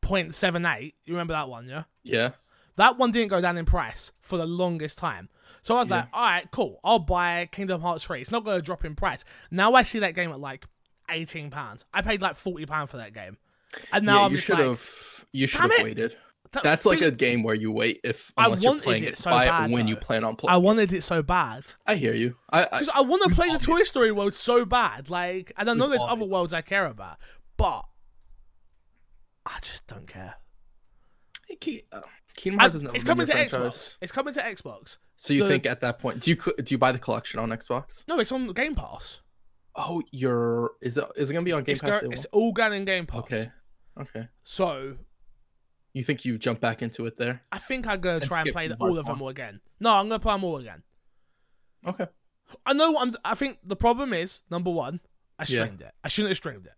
[0.01, 0.95] point seven eight.
[1.05, 1.83] You remember that one, yeah?
[2.03, 2.31] yeah,
[2.75, 5.29] That one didn't go down in price for the longest time.
[5.61, 5.95] So I was Yeah.
[5.97, 6.79] like, all right, cool.
[6.83, 8.19] I'll buy Kingdom Hearts 3.
[8.21, 9.23] It's not going to drop in price.
[9.51, 10.65] Now I see that game at like
[11.09, 11.85] £18.
[11.93, 13.37] I paid like £40 for that game.
[13.93, 14.25] And now yeah.
[14.25, 15.25] I'm You should like, have.
[15.31, 16.15] You should have waited.
[16.53, 19.17] That- That's like a game where you wait if I unless you're playing it it,
[19.17, 20.53] so buy bad, it when you plan on playing.
[20.53, 21.63] I wanted it so bad.
[21.87, 22.35] I hear you.
[22.51, 25.09] I, I I want to play the Toy Story world so bad.
[25.09, 27.17] Like, and I know there's other worlds I care about,
[27.57, 27.83] but
[29.45, 30.35] I just don't care.
[31.91, 32.01] Uh,
[32.35, 33.97] Kingdom Hearts has never it's coming to your Xbox.
[34.01, 34.97] It's coming to Xbox.
[35.17, 37.49] So you The- think at that point, do you do you buy the collection on
[37.49, 38.03] Xbox?
[38.07, 39.21] No, it's on Game Pass.
[39.75, 42.01] Oh, you're is it is it gonna be on Game It's, Pass?
[42.01, 43.19] go- it's all going in Game Pass.
[43.19, 43.49] Okay,
[43.99, 44.27] okay.
[44.43, 44.97] So
[45.93, 47.41] You think you jump back into it there?
[47.51, 49.59] I think I'm gonna And try and play Kingdom all of them all again.
[49.79, 50.83] No, I'm gonna play them all again.
[51.85, 52.07] Okay.
[52.65, 53.15] I know I'm.
[53.25, 54.99] I think the problem is number one,
[55.39, 55.63] I Yeah.
[55.63, 55.91] streamed it.
[56.03, 56.73] I shouldn't have streamed it.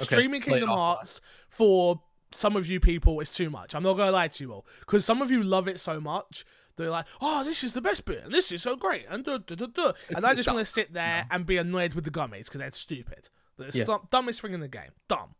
[0.00, 0.68] Okay, Streaming Kingdom.
[0.68, 3.74] Hearts for some of you people is too much.
[3.74, 6.44] I'm not gonna lie to you all because some of you love it so much.
[6.76, 9.38] They're like, oh, this is the best bit, and this is so great, and duh,
[9.38, 9.92] duh, duh, duh.
[10.16, 12.70] and I just want to sit there and be annoyed with the gummies because they're
[12.70, 13.28] stupid.
[13.58, 13.84] The Yeah.
[13.84, 14.90] stu- dumbest thing in the game.
[15.06, 15.34] Dumb.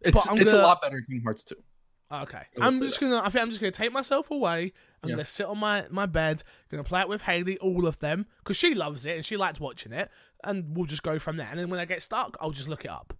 [0.00, 1.62] It's it's gonna- a lot better than Kingdom Hearts 2.
[2.12, 3.06] Okay, I'm just that.
[3.06, 3.18] gonna.
[3.20, 4.72] I think I'm just gonna take myself away.
[5.02, 5.16] I'm Yeah.
[5.16, 6.42] gonna sit on my my bed.
[6.70, 9.58] Gonna play it with Haley, all of them, because she loves it and she likes
[9.58, 10.10] watching it.
[10.44, 11.48] And we'll just go from there.
[11.50, 13.12] And then when I get stuck, I'll just look it up.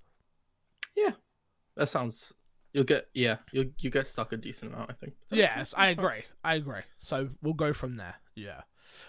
[0.97, 1.13] Yeah,
[1.77, 2.33] that sounds.
[2.73, 3.39] You'll get yeah.
[3.53, 5.15] You you get stuck a decent amount, I think.
[5.31, 6.23] That Yes, I agree.
[6.45, 6.83] I agree.
[6.99, 8.17] So we'll go from there.
[8.35, 8.63] Yeah.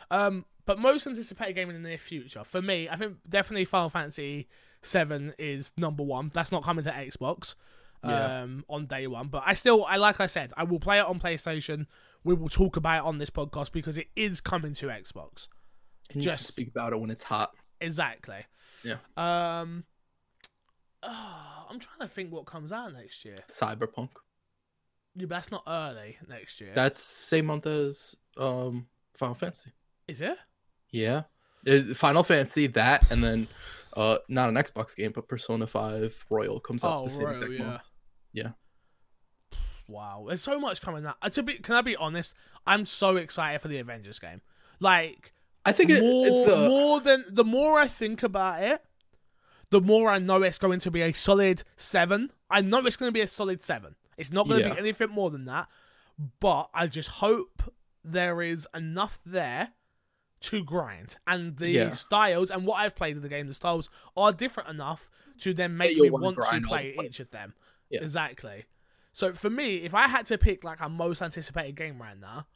[0.10, 3.90] Um, but most anticipated game in the near future for me, I think definitely Final
[3.90, 4.48] Fantasy
[4.82, 6.32] Seven is number one.
[6.34, 7.56] That's not coming to Xbox.
[8.04, 8.42] Yeah.
[8.44, 11.06] Um, on day one, but I still, I like I said, I will play it
[11.06, 11.88] on PlayStation.
[12.24, 15.48] We will talk about it on this podcast because it is coming to Xbox.
[16.14, 17.52] And just- speak about it when it's hot.
[17.82, 18.46] Exactly.
[18.84, 18.98] Yeah.
[19.18, 19.84] Um.
[21.04, 23.36] ah, I'm trying to think what comes out next year.
[23.50, 24.10] Cyberpunk.
[25.16, 26.72] Yeah, but that's not early next year.
[26.76, 29.72] That's same month as um Final Fantasy.
[30.08, 30.38] is it?
[30.92, 31.24] Yeah.
[31.68, 33.48] Uh, Final Fantasy that and then
[33.98, 37.34] uh not an Xbox game but Persona 5 Royal comes out Oh, the same Royal,
[37.34, 37.66] exact yeah.
[37.66, 37.82] month.
[38.32, 38.50] Yeah.
[39.90, 41.16] Wow, there's so much coming out.
[41.22, 42.36] Uh, to be, can I be honest?
[42.66, 44.42] I'm so excited for the Avengers game.
[44.80, 45.34] Like
[45.66, 48.82] I think it, more, the more than the more I think about it,
[49.70, 52.32] the more I know it's going to be a solid seven.
[52.50, 53.96] I know it's going to be a solid seven.
[54.18, 54.74] It's not going to Yeah.
[54.74, 55.70] be anything more than that.
[56.40, 57.64] But I just hope
[58.04, 59.70] there is enough there
[60.40, 61.90] to grind, and the Yeah.
[61.92, 65.76] styles and what I've played in the game, the styles are different enough to then
[65.78, 67.54] make me want to play each of them.
[67.90, 68.02] Yeah.
[68.02, 68.66] Exactly.
[69.14, 72.48] So for me, if I had to pick like a most anticipated game right now,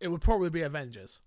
[0.00, 1.20] it would probably be Avengers.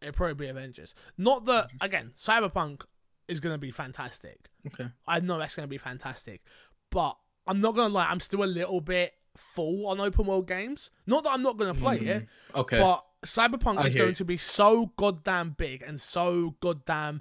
[0.00, 0.94] It'd probably be Avengers.
[1.16, 2.82] Not that again, Cyberpunk
[3.26, 4.48] is gonna be fantastic.
[4.68, 4.88] Okay.
[5.06, 6.42] I know that's gonna be fantastic,
[6.90, 8.06] but I'm not gonna lie.
[8.08, 10.90] I'm still a little bit full on open world games.
[11.06, 12.22] Not that I'm not gonna play it,
[12.52, 12.78] Mm, Okay.
[12.78, 17.20] but Cyberpunk is going to be so goddamn big and so goddamn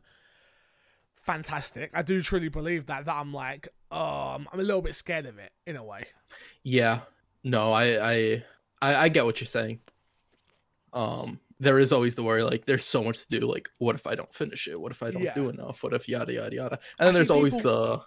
[1.16, 1.92] fantastic.
[1.94, 3.06] I do truly believe that.
[3.06, 6.06] That I'm like, um, I'm a little bit scared of it in a way.
[6.64, 7.02] Yeah.
[7.44, 8.44] No, I, I
[8.82, 9.80] I I get what you're saying.
[10.94, 14.06] Um there is always the worry like there's so much to do like what if
[14.06, 14.80] I don't finish it?
[14.80, 15.34] What if I don't Yeah.
[15.34, 15.82] do enough?
[15.84, 16.80] What if yada yada yada.
[17.00, 18.02] And then I there's always people- the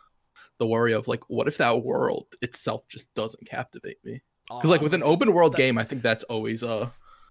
[0.58, 4.22] the worry of like what if that world itself just doesn't captivate me?
[4.50, 6.90] Oh, like with an open world that- game I think that's always uh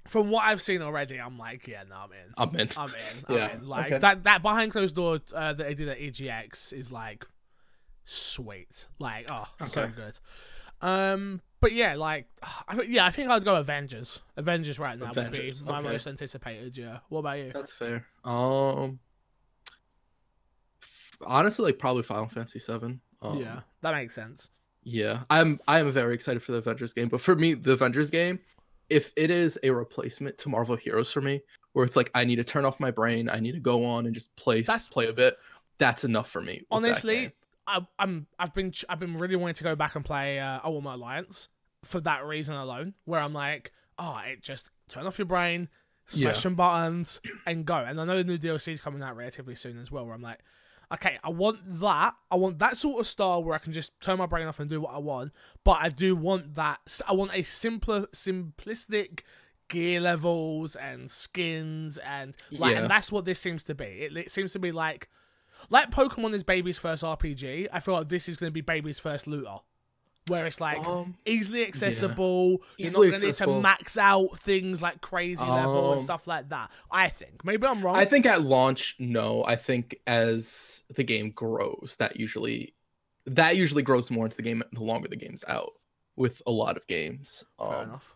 [0.10, 2.34] from what I've seen already, I'm like, yeah, no, I'm in.
[2.38, 2.70] I'm in.
[2.78, 3.26] I'm in.
[3.28, 3.68] I'm Yeah, in.
[3.68, 3.98] Like okay.
[4.00, 7.26] that that behind closed door uh, that they did at EGX is like
[8.06, 8.88] sweet.
[9.00, 10.20] Like oh, so good.
[10.82, 12.28] Um, but yeah, like
[12.68, 14.22] I, yeah, I think I'd go Avengers.
[14.38, 15.90] Avengers right now Avengers, would be my okay.
[15.90, 16.78] most anticipated.
[16.78, 17.00] Yeah.
[17.10, 17.52] What about you?
[17.54, 18.06] That's fair.
[18.24, 19.00] Um
[21.26, 23.02] honestly like probably Final Fantasy 7.
[23.22, 24.50] Um, yeah, that makes sense.
[24.84, 28.10] Yeah, I'm I am very excited for the Avengers game, but for me, the Avengers
[28.10, 28.40] game,
[28.90, 31.42] if it is a replacement to Marvel Heroes for me,
[31.74, 34.06] where it's like I need to turn off my brain, I need to go on
[34.06, 35.38] and just play That's- play a bit,
[35.78, 36.64] that's enough for me.
[36.72, 37.32] Honestly.
[37.68, 40.96] I, I'm I've been I've been really wanting to go back and play uh, My
[40.96, 41.50] Alliance
[41.84, 45.70] for that reason alone, where I'm like, oh, it just turn off your brain,
[46.08, 46.34] smash Yeah.
[46.34, 47.76] some buttons, and go.
[47.76, 50.22] And I know the new DLC is coming out relatively soon as well, where I'm
[50.24, 50.40] like,
[50.94, 52.16] okay, I want that.
[52.32, 54.70] I want that sort of style where I can just turn my brain off and
[54.70, 55.32] do what I want.
[55.64, 56.80] But I do want that.
[57.08, 59.22] I want a simpler, simplistic
[59.68, 62.82] gear levels and skins and like, Yeah.
[62.82, 63.86] and that's what this seems to be.
[63.86, 65.10] It, it seems to be like
[65.70, 68.98] like Pokemon is baby's first RPG, I feel like this is going to be baby's
[69.00, 69.58] first looter.
[70.30, 74.40] Where it's like Um, easily accessible, you're Easily not going to need to max out
[74.40, 76.72] things like crazy level and Um, stuff like that.
[76.92, 77.44] I think.
[77.44, 77.96] Maybe I'm wrong.
[77.96, 79.44] I think at launch, no.
[79.46, 82.74] I think as the game grows, that usually
[83.26, 85.74] that usually grows more into the game the longer the game's out.
[86.16, 88.16] With a lot of games, Fair um, enough.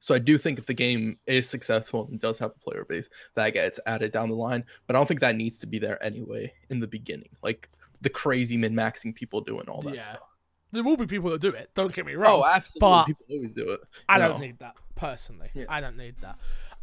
[0.00, 3.08] So I do think if the game is successful and does have a player base,
[3.34, 4.64] that gets added down the line.
[4.86, 7.30] But I don't think that needs to be there anyway in the beginning.
[7.42, 7.68] Like
[8.00, 10.00] the crazy min maxing people doing all that Yeah.
[10.04, 10.37] stuff.
[10.72, 11.70] There will be people that do it.
[11.74, 12.40] Don't get me wrong.
[12.40, 12.80] Oh, absolutely.
[12.80, 13.80] but- people always do it.
[14.08, 15.48] I you don't need that personally.
[15.54, 15.64] Yeah.
[15.68, 16.38] I don't need that.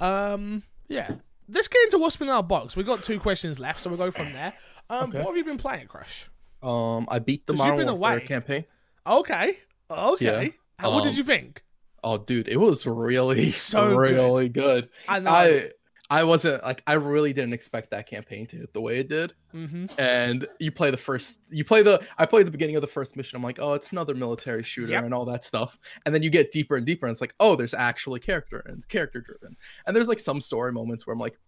[0.05, 1.11] Um, yeah.
[1.47, 2.75] Let's get into what's been in our box.
[2.75, 4.53] We've got two questions left, so we'll go from there.
[4.89, 5.19] Um, Okay.
[5.19, 6.29] what have you been playing, Crash?
[6.63, 8.25] Um, I beat the 'Cause you've Modern Warfare away.
[8.27, 8.65] campaign.
[9.05, 9.59] Okay.
[9.91, 10.25] Okay.
[10.45, 10.51] Yeah.
[10.79, 11.63] How, what did Um, you think?
[12.03, 13.97] Oh, dude, it was really, So good.
[13.97, 14.89] really good.
[15.07, 15.29] I know.
[15.31, 15.71] I,
[16.09, 19.33] I wasn't like I really didn't expect that campaign to hit the way it did.
[19.53, 19.85] mm-hmm.
[19.99, 23.15] and you play the first you play the i played the beginning of the first
[23.15, 25.05] mission i'm like oh it's another military shooter Yep.
[25.05, 27.55] and all that stuff and then you get deeper and deeper and it's like oh
[27.55, 29.55] there's actually character and it's character driven
[29.87, 31.39] and there's like some story moments where i'm like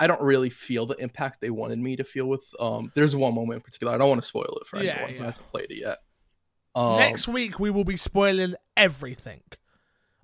[0.00, 3.34] i don't really feel the impact they wanted me to feel with um there's one
[3.34, 5.70] moment in particular i don't want to spoil it for Yeah, anyone who hasn't played
[5.70, 5.98] it yet
[6.74, 9.40] um, Next week we will be spoiling everything.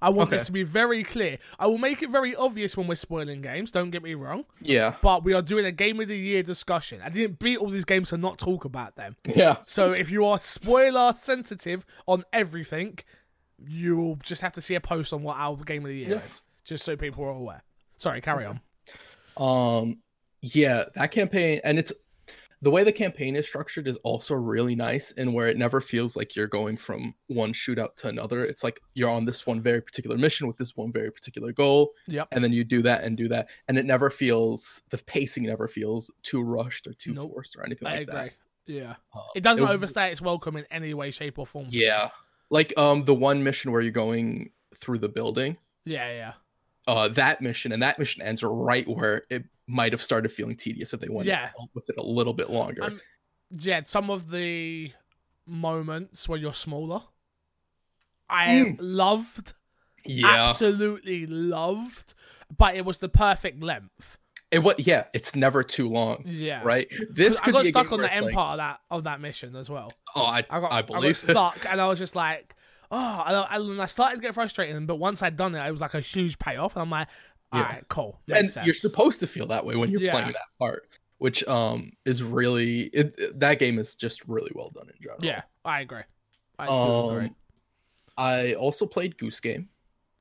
[0.06, 1.38] I want this to be very clear.
[1.58, 3.72] I will make it very obvious when we're spoiling games.
[3.72, 7.00] Don't get me wrong, yeah but we are doing a game of the year discussion.
[7.04, 9.16] I didn't beat all these games to not talk about them.
[9.34, 12.98] yeah So if you are spoiler sensitive on everything,
[13.66, 16.10] you will just have to see a post on what our game of the year
[16.10, 16.24] Yeah.
[16.24, 17.62] is, just so people are aware.
[17.96, 18.60] Sorry, carry on.
[19.36, 19.98] Um,
[20.42, 21.92] yeah, that campaign, and it's
[22.64, 26.16] the way the campaign is structured is also really nice, and where it never feels
[26.16, 28.42] like you're going from one shootout to another.
[28.42, 31.92] It's like you're on this one very particular mission with this one very particular goal,
[32.08, 32.28] Yep.
[32.32, 35.68] and then you do that and do that, and it never feels the pacing never
[35.68, 37.30] feels too rushed or too Nope.
[37.32, 38.14] forced or anything I like agree.
[38.14, 38.32] that.
[38.66, 38.94] Yeah.
[39.14, 41.66] Uh, It doesn't it- overstay its welcome in any way, shape, or form.
[41.70, 42.10] Yeah,
[42.50, 45.58] like um the one mission where you're going through the building.
[45.84, 46.32] Yeah, yeah.
[46.86, 50.92] uh that mission and that mission ends right where it might have started feeling tedious
[50.92, 51.50] if they went Yeah.
[51.74, 52.84] with it a little bit longer.
[52.84, 53.00] Um,
[53.50, 54.92] yeah, some of the
[55.46, 57.02] moments where you're smaller,
[58.28, 58.76] I Mm.
[58.80, 59.52] loved,
[60.04, 62.14] yeah, absolutely loved,
[62.56, 64.18] but it was the perfect length.
[64.50, 64.74] it was.
[64.78, 66.86] Yeah, it's never too long, Yeah, right?
[67.10, 69.68] This I got stuck on the end like, part of that of that mission as
[69.68, 69.90] well.
[70.14, 72.54] Oh, I, I got I I, believe got stuck, and I was just like,
[72.90, 74.86] oh, I, and I started to get frustrated.
[74.86, 77.08] But once I'd done it, it was like a huge payoff, and I'm like,
[77.54, 77.66] all Yeah.
[77.74, 78.66] right, cool, and sense.
[78.66, 80.10] you're supposed to feel that way when you're Yeah.
[80.12, 80.88] playing that part,
[81.18, 85.18] which um is really it, that game is just really well done in general.
[85.22, 86.02] yeah, I agree.
[86.58, 87.24] I agree.
[87.26, 87.36] Um,
[88.16, 89.68] I also played Goose Game.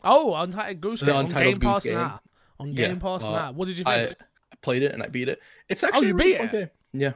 [0.03, 1.93] Oh, Untitled Goose The Game on Untitled Game Goose Game.
[1.93, 2.19] now.
[2.59, 3.23] on Yeah, Game Pass.
[3.23, 3.51] uh, nah.
[3.51, 4.17] What did you I think?
[4.51, 5.39] I played it and I beat it.
[5.69, 6.51] It's actually you a really beat fun it?
[6.51, 6.69] game.
[6.93, 7.13] Yeah.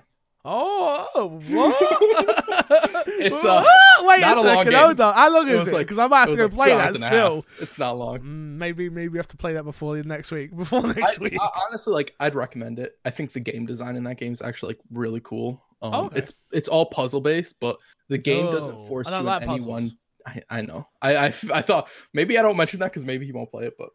[0.49, 2.73] Oh, what?
[3.19, 3.63] It's, uh,
[4.01, 4.71] Wait not a a long second.
[4.71, 4.79] game.
[4.79, 5.13] Hold on.
[5.15, 5.73] How long It is it?
[5.73, 7.45] like- Because I might have to like play that hours and a still.
[7.59, 8.19] It's not long.
[8.19, 10.55] Mm, maybe maybe we have to play that before the next week.
[10.55, 11.37] Before next I, week.
[11.41, 12.97] I- honestly, like I'd recommend it.
[13.05, 15.61] I think the game design in that game is actually like really cool.
[15.81, 16.19] Um, Oh, okay.
[16.19, 19.95] It's it's all puzzle based, but the game Oh, doesn't force you like any puzzles.
[20.25, 20.87] I, I know.
[21.01, 23.73] I, I I thought maybe I don't mention that because maybe he won't play it,
[23.77, 23.89] but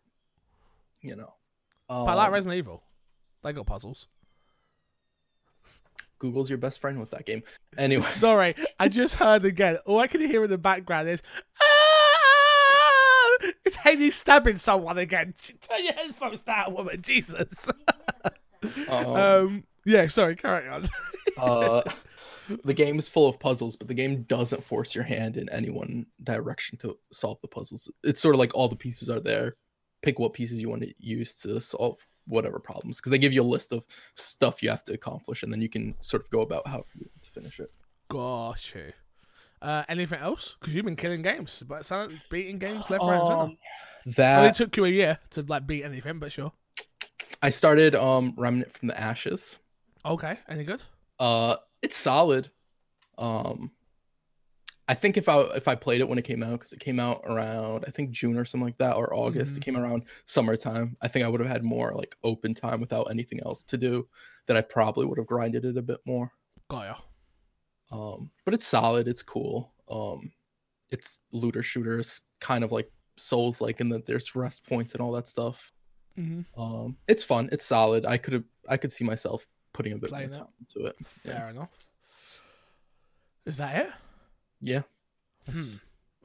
[1.00, 1.32] you know.
[1.88, 2.82] Um, but I like Resident Evil.
[3.42, 4.06] They got puzzles.
[6.22, 7.42] Google's your best friend with that game.
[7.78, 9.78] Anyway, Sorry, I just heard again.
[9.86, 11.22] All I can hear in the background is.
[11.60, 15.32] "Ah!" It's Haley stabbing someone again.
[15.68, 17.00] Turn your headphones down, woman.
[17.00, 17.70] Jesus.
[18.88, 19.64] um, Um.
[19.86, 20.06] Yeah.
[20.06, 20.36] Sorry.
[20.36, 20.86] Carry on.
[21.38, 21.80] uh,
[22.64, 25.70] the game is full of puzzles, but the game doesn't force your hand in any
[25.70, 27.90] one direction to solve the puzzles.
[28.04, 29.56] It's sort of like all the pieces are there.
[30.02, 33.42] Pick what pieces you want to use to solve whatever problems because they give you
[33.42, 36.40] a list of stuff you have to accomplish, and then you can sort of go
[36.40, 37.70] about how you to finish it.
[38.08, 38.92] Got you.
[39.60, 40.56] Uh, anything else?
[40.60, 43.38] Because you've been killing games, but like beating games left, right, and center.
[43.38, 43.58] Um,
[44.04, 46.52] Well, that it took you a year to like beat anything, but sure.
[47.42, 49.60] I started um Remnant from the Ashes.
[50.04, 50.38] Okay.
[50.48, 50.82] Any good?
[51.20, 52.50] Uh, it's solid.
[53.18, 53.70] Um,
[54.92, 57.00] I think if I if I played it when it came out, because it came
[57.00, 59.56] out around I think June or something like that, or August.
[59.56, 60.98] It came around summertime.
[61.00, 64.06] I think I would have had more like open time without anything else to do.
[64.48, 66.30] That I probably would have grinded it a bit more.
[66.68, 66.96] Got ya.
[67.90, 69.08] Um, but it's solid.
[69.08, 69.72] It's cool.
[69.90, 70.30] Um,
[70.90, 75.12] it's looter shooters, kind of like Souls like, in that there's rest points and all
[75.12, 75.72] that stuff.
[76.18, 76.60] Mm-hmm.
[76.60, 77.48] Um, it's fun.
[77.50, 78.04] It's solid.
[78.04, 80.96] I could have I could see myself putting a bit Playing more time into it.
[81.24, 81.38] Yeah.
[81.38, 81.70] Fair enough.
[83.46, 83.90] Is that it?
[84.62, 84.82] Yeah.
[85.50, 85.60] Hmm.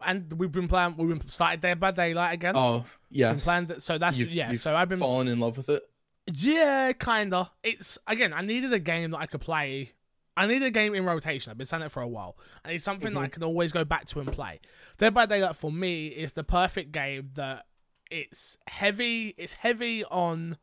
[0.06, 0.96] And we've been playing.
[0.98, 2.54] We've been started Dead by Daylight again.
[2.56, 3.44] Oh Been yes.
[3.44, 3.76] planned.
[3.82, 4.52] So that's You've- yeah.
[4.52, 5.84] you've So I've been fallen in love with it.
[6.32, 7.50] Yeah, kinda.
[7.64, 9.94] It's again, I needed a game that I could play.
[10.36, 11.50] I need a game in rotation.
[11.50, 12.38] I've been saying it for a while.
[12.64, 14.60] I need something that I can always go back to and play.
[15.00, 17.66] Dead by Daylight for me is the perfect game that
[18.12, 19.34] it's heavy.
[19.38, 20.58] It's heavy on.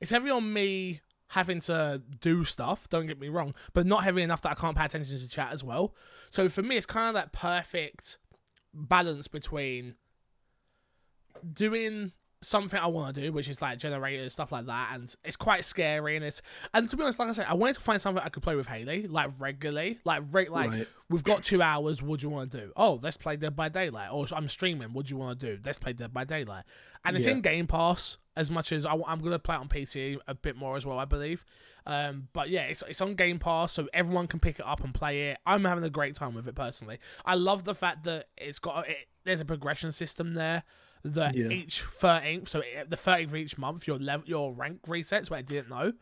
[0.00, 2.88] It's heavy on me having to do stuff.
[2.88, 5.52] Don't get me wrong, but not heavy enough that I can't pay attention to chat
[5.52, 5.94] as well.
[6.30, 8.18] So for me, it's kind of that perfect
[8.72, 9.94] balance between
[11.52, 15.36] doing something I want to do, which is like generators, stuff like that, and it's
[15.36, 16.16] quite scary.
[16.16, 16.40] And it's
[16.72, 18.54] and to be honest, like I said, I wanted to find something I could play
[18.54, 20.88] with Haley, like regularly, like re- like Right.
[21.10, 22.02] we've got two hours.
[22.02, 22.72] What do you want to do?
[22.76, 24.10] Oh, let's play Dead by Daylight.
[24.12, 24.92] Or I'm streaming.
[24.92, 25.62] What do you want to do?
[25.64, 26.64] Let's play Dead by Daylight.
[27.04, 27.32] And it's Yeah.
[27.32, 30.54] in Game Pass as much as I, am gonna play it on PC a bit
[30.54, 31.44] more as well, I believe.
[31.86, 34.94] Um, but yeah, it's it's on Game Pass, so everyone can pick it up and
[34.94, 35.38] play it.
[35.44, 37.00] I'm having a great time with it personally.
[37.24, 40.62] I love the fact that it's got it, there's a progression system there.
[41.04, 41.48] That Yeah.
[41.48, 45.28] each thirteenth, so eh, the thirteenth of each month, your level, your rank resets.
[45.30, 45.92] But I didn't know.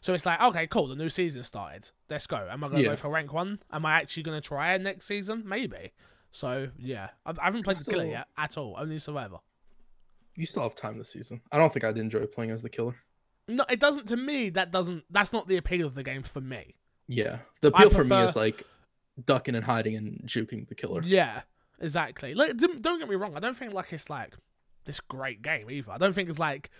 [0.00, 0.86] So it's like, okay, cool.
[0.86, 1.90] The new season started.
[2.10, 2.46] Let's go.
[2.50, 2.90] Am I going to Yeah.
[2.90, 3.60] go for rank one?
[3.72, 5.42] Am I actually going to try it next season?
[5.46, 5.92] Maybe.
[6.30, 8.76] So yeah, I, I haven't played the killer yet at all.
[8.78, 9.38] Only survivor.
[10.36, 11.40] You still have time this season.
[11.52, 12.96] I don't think I'd enjoy playing as the killer.
[13.48, 14.06] No, it doesn't.
[14.08, 15.04] To me, that doesn't.
[15.10, 16.74] That's not the appeal of the game for me.
[17.08, 17.38] Yeah.
[17.60, 18.64] The I appeal for me is like
[19.24, 21.02] ducking and hiding and juking the killer.
[21.04, 21.42] Yeah,
[21.80, 22.34] exactly.
[22.34, 23.36] Like, don't get me wrong.
[23.36, 24.34] I don't think like it's like
[24.84, 25.90] this great game either.
[25.92, 26.70] I don't think it's like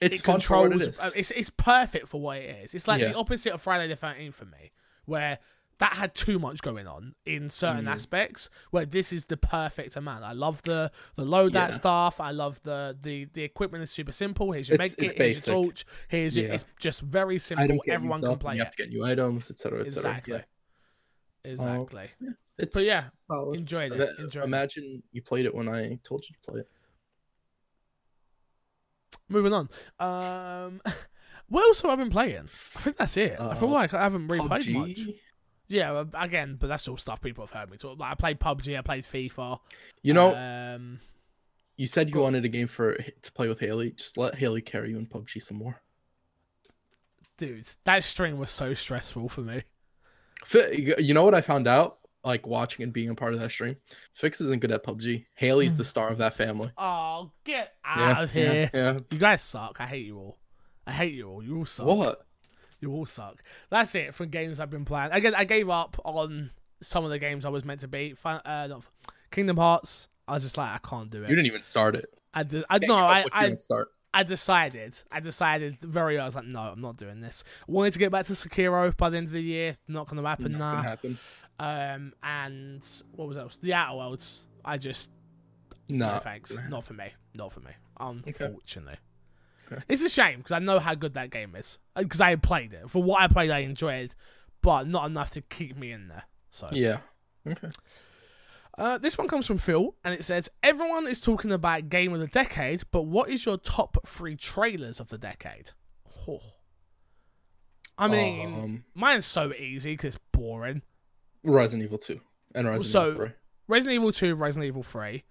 [0.00, 0.82] It's it fun for what it controls.
[0.96, 1.00] is.
[1.00, 2.74] uh, It's it's perfect for what it is.
[2.74, 3.08] It's like Yeah.
[3.08, 4.72] the opposite of Friday the Thirteenth for me,
[5.04, 5.38] where
[5.78, 7.92] that had too much going on in certain Mm.
[7.92, 8.50] aspects.
[8.72, 10.24] Where this is the perfect amount.
[10.24, 11.70] I love the the loadout Yeah.
[11.70, 12.20] stuff.
[12.20, 14.50] I love the the the equipment is super simple.
[14.52, 15.22] Here's your It's- make it's kit.
[15.22, 15.84] Here's your torch.
[16.08, 17.78] Here's your, it's just very simple.
[17.88, 18.64] Everyone can play You it.
[18.64, 19.84] have to get new items, etc.
[19.84, 20.10] etc.
[20.10, 20.34] Exactly.
[21.44, 21.50] Yeah.
[21.52, 22.10] Exactly.
[22.58, 23.58] It's But yeah, solid.
[23.58, 23.96] Enjoyed it.
[23.96, 24.46] Ima- Enjoyed it.
[24.46, 26.68] Imagine you played it when I told you to play it.
[29.28, 29.68] Moving on.
[30.00, 30.80] Um,
[31.48, 32.44] what else have I been playing?
[32.44, 33.36] I think that's it.
[33.38, 35.00] I feel Uh, like I haven't really played much.
[35.70, 37.98] Yeah, again, but that's all stuff people have heard me talk.
[37.98, 39.58] Like I played PUBG, I played FIFA.
[40.02, 40.98] You know, um,
[41.76, 43.90] you said you wanted a game for to play with Haley.
[43.90, 45.80] Just let Haley carry you in PUBG some more.
[47.36, 49.62] dude, that stream was so stressful for me.
[50.72, 51.97] You know what I found out?
[52.24, 53.76] Like watching and being a part of that stream.
[54.14, 55.26] Fix isn't good at PUBG.
[55.34, 56.70] Haley's the star of that family.
[56.76, 58.70] Oh, get out Yeah, of here!
[58.74, 58.98] Yeah.
[59.10, 59.76] You guys suck.
[59.80, 60.38] I hate you all.
[60.86, 61.42] I hate you all.
[61.42, 61.86] You all suck.
[61.86, 62.26] What?
[62.80, 63.42] You all suck.
[63.70, 65.10] That's it for games I've been playing.
[65.12, 66.50] Again, I gave up on
[66.80, 68.16] some of the games I was meant to beat.
[68.24, 68.84] Uh, not
[69.30, 70.08] Kingdom Hearts.
[70.26, 71.30] I was just like, I can't do it.
[71.30, 72.06] You didn't even start it.
[72.34, 72.64] I did.
[72.68, 72.96] I Yeah, no.
[72.96, 73.88] I, I start.
[74.14, 75.00] I decided.
[75.10, 76.22] I decided very early.
[76.22, 77.44] I was like, no, I'm not doing this.
[77.66, 79.76] Wanted to get back to Sekiro by the end of the year.
[79.86, 80.52] Not gonna happen.
[80.52, 80.74] Not Nah.
[80.76, 81.18] gonna happen.
[81.58, 83.56] Um, and what was else?
[83.56, 84.46] The Outer Worlds.
[84.64, 85.10] I just
[85.90, 86.18] no Nah.
[86.20, 86.56] thanks.
[86.68, 87.12] Not for me.
[87.34, 87.70] Not for me.
[87.98, 88.96] Unfortunately.
[89.70, 89.82] Okay.
[89.88, 92.88] It's a shame because I know how good that game is because I played it.
[92.90, 94.14] For what I played, I enjoyed,
[94.62, 96.24] but not enough to keep me in there.
[96.50, 96.98] So Yeah.
[97.46, 97.68] Okay.
[98.76, 102.20] Uh, this one comes from Phil, and it says, Everyone is talking about Game of
[102.20, 105.72] the Decade, but what is your top three trailers of the decade?
[106.28, 106.40] Oh.
[107.98, 110.82] I mean, Um, mine's so easy because it's boring.
[111.44, 112.20] Resident Evil 2
[112.54, 113.34] and Resident So- Evil 3.
[113.68, 115.24] Resident Evil 2, Resident Evil 3.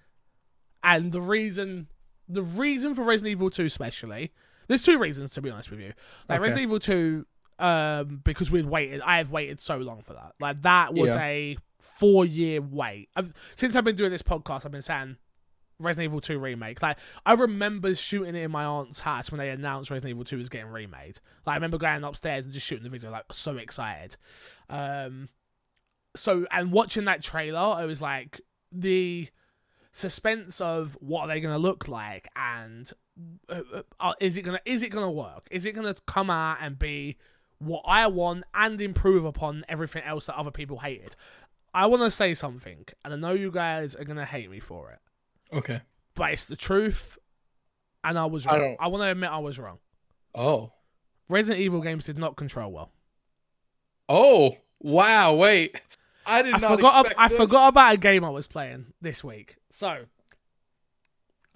[0.84, 1.88] And the reason
[2.30, 4.34] the reason for Resident Evil 2 especially,
[4.68, 5.94] there's two reasons to be honest with you.
[6.28, 6.44] Like Okay.
[6.44, 7.26] Resident Evil 2
[7.60, 10.34] um because we'd waited I have waited so long for that.
[10.40, 11.24] Like that was Yeah.
[11.24, 13.10] a 4 year wait.
[13.16, 15.18] I've, since I've been doing this podcast I've been saying
[15.80, 16.82] Resident Evil 2 remake.
[16.82, 20.38] Like I remember shooting it in my aunt's house when they announced Resident Evil 2
[20.38, 21.20] was getting remade.
[21.46, 24.18] Like I remember going upstairs and just shooting the video like so excited.
[24.70, 25.30] Um
[26.18, 29.30] so and watching that trailer I was like the
[29.92, 32.92] suspense of what are they going to look like and
[33.50, 33.62] uh,
[34.00, 36.30] uh, is it going to is it going to work is it going to come
[36.30, 37.18] out and be
[37.58, 41.16] what i want and improve upon everything else that other people hated
[41.74, 44.60] i want to say something and i know you guys are going to hate me
[44.60, 45.00] for it
[45.58, 45.82] Okay.
[46.14, 47.18] but it's the truth
[48.04, 49.80] and i was wrong don't- i, want to admit i was wrong
[50.36, 50.74] Oh.
[51.28, 52.92] resident evil games did not control well
[54.10, 54.58] Oh.
[54.80, 55.34] Wow.
[55.34, 55.82] Wait.
[56.28, 57.06] I did I not forgot.
[57.08, 59.58] ab- I forgot about a game I was playing this week.
[59.72, 60.06] So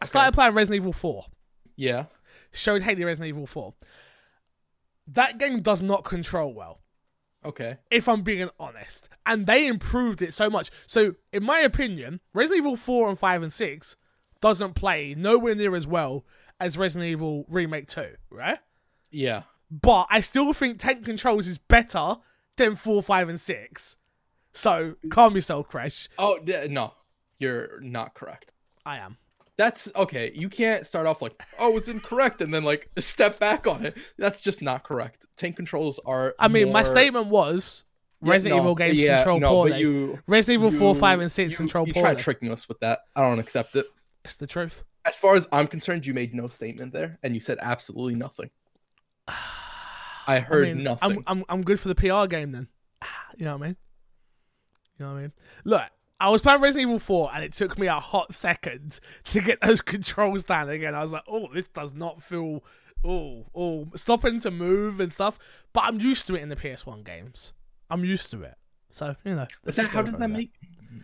[0.02, 1.26] I started playing Resident Evil Four.
[1.76, 2.06] Yeah.
[2.52, 3.74] Showed Haley Resident Evil Four.
[5.08, 6.80] That game does not control well,
[7.46, 7.78] Okay.
[7.90, 9.10] if I'm being honest.
[9.26, 10.70] And they improved it so much.
[10.86, 13.96] So, in my opinion, Resident Evil Four and Five and Six
[14.42, 16.26] doesn't play nowhere near as well
[16.60, 18.60] as Resident Evil Remake Two, right?
[19.12, 19.44] Yeah.
[19.70, 22.18] But I still think Tank Controls is better
[22.58, 23.98] than Four, Five, and Six.
[24.54, 26.10] So calm yourself, Crash.
[26.18, 26.94] Oh no,
[27.38, 28.54] you're not correct.
[28.86, 29.18] I am.
[29.58, 30.32] That's okay.
[30.34, 33.98] You can't start off like, oh, it's incorrect, and then like step back on it.
[34.18, 35.26] That's just not correct.
[35.38, 36.34] Tank controls are.
[36.40, 37.84] I mean, my statement was
[38.24, 39.72] Yeah, Resident no, Evil games yeah, control no, poorly.
[39.72, 42.10] But you, Resident Evil 4, 5, and 6 you, control you poorly.
[42.10, 43.02] tried tricking us with that.
[43.16, 43.86] I don't accept it.
[44.24, 44.84] It's the truth.
[45.06, 48.50] As far as I'm concerned, you made no statement there, and you said absolutely nothing.
[50.28, 51.12] I heard I mean, nothing.
[51.12, 52.68] I'm, I'm, I'm good for the PR game then.
[53.38, 53.78] You know what I mean?
[55.02, 55.32] You know what I mean?
[55.66, 55.84] Look,
[56.20, 59.60] I was playing Resident Evil 4 and it took me a hot second to get
[59.62, 60.94] those controls down again.
[60.94, 62.64] I was like, oh, this does not feel.
[63.04, 65.40] Oh, oh, stopping to move and stuff.
[65.74, 67.54] But I'm used to it in the PS1 games.
[67.90, 68.54] I'm used to it.
[68.92, 69.48] So, you know.
[69.66, 70.52] Let's that, how does that make?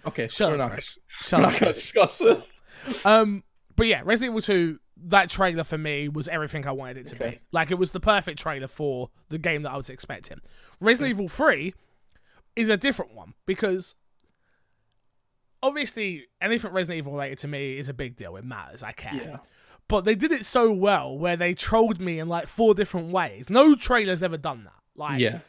[0.05, 0.73] Okay, Shut up, not.
[0.73, 0.99] Chris.
[1.23, 1.59] We're Shut not up.
[1.59, 2.61] gonna discuss this.
[3.03, 3.43] Um,
[3.75, 7.15] but yeah, Resident Evil 2, that trailer for me was everything I wanted it to
[7.15, 7.39] be.
[7.51, 10.37] Like, it was the perfect trailer for the game that I was expecting.
[10.79, 11.73] Resident Evil 3
[12.57, 13.95] is a different one because
[15.63, 18.35] obviously anything Resident Evil related to me is a big deal.
[18.35, 18.83] It matters.
[18.83, 19.13] I care.
[19.13, 19.37] Yeah.
[19.87, 23.49] But they did it so well where they trolled me in like four different ways.
[23.49, 24.73] No trailer's ever done that.
[24.95, 25.39] Like, Yeah.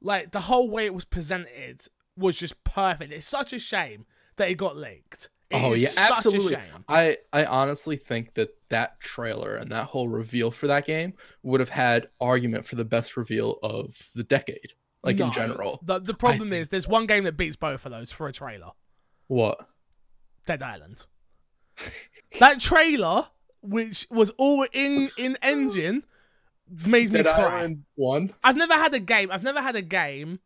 [0.00, 3.12] like the whole way it was presented was just perfect.
[3.12, 5.30] It's such a shame that it got leaked.
[5.50, 6.54] It Oh is yeah, such absolutely.
[6.54, 6.84] a shame.
[6.88, 11.60] I I honestly think that that trailer and that whole reveal for that game would
[11.60, 14.72] have had argument for the best reveal of the decade,
[15.04, 15.80] like No, in general.
[15.82, 18.32] The the problem think is there's one game that beats both of those for a
[18.32, 18.70] trailer.
[19.28, 19.58] What?
[20.46, 21.06] Dead Island.
[22.40, 23.28] that trailer,
[23.62, 26.04] which was all in in engine,
[26.86, 27.58] made me Dead cry.
[27.60, 28.32] Island One.
[28.42, 29.30] I've never had a game.
[29.30, 30.40] I've never had a game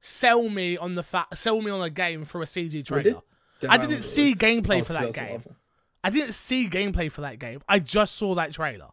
[0.00, 3.20] sell me on the fa- sell me on a game for a CG trailer.
[3.60, 5.42] did I didn't Island see gameplay Oh, for that 2011.
[5.42, 5.56] game.
[6.04, 7.62] I didn't see gameplay for that game.
[7.68, 8.88] I just saw that trailer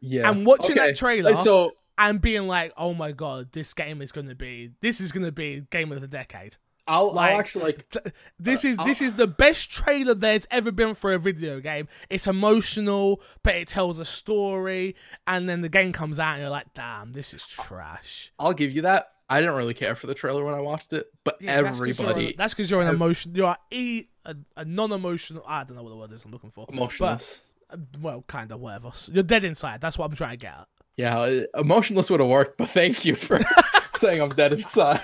[0.00, 0.30] Yeah.
[0.30, 4.28] And watching that trailer- So and being like, "Oh my god, this game is going
[4.28, 6.56] to be this is going to be game of the decade."
[6.90, 10.46] I'll, Like- I'll actually like Th- This Uh, is this is the best trailer there's
[10.50, 11.86] ever been for a video game.
[12.08, 16.50] It's emotional, but it tells a story, and then the game comes out, and you're
[16.50, 19.08] like, "Damn, this is trash." I'll give you that.
[19.28, 22.28] I didn't really care for the trailer when I watched it, but Yeah, you're everybody
[22.28, 23.34] an- That's because you're an ev- emotion.
[23.34, 25.44] You're a, a, a non-emotional.
[25.46, 26.64] I don't know what the word is I'm looking for.
[26.70, 27.42] emotionless.
[27.70, 28.92] Uh, Well, kind of whatever.
[29.12, 29.82] You're dead inside.
[29.82, 30.68] That's what I'm trying to get at.
[30.98, 33.40] Yeah, uh, emotionless would have worked, but thank you for
[33.96, 35.00] saying I'm dead inside.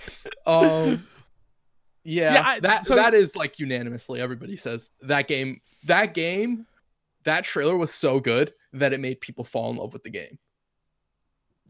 [0.46, 1.06] um,
[2.04, 5.60] yeah, Yeah, I- that so- that is like unanimously everybody says that game.
[5.84, 6.66] That game,
[7.22, 10.36] that trailer was so good that it made people fall in love with the game.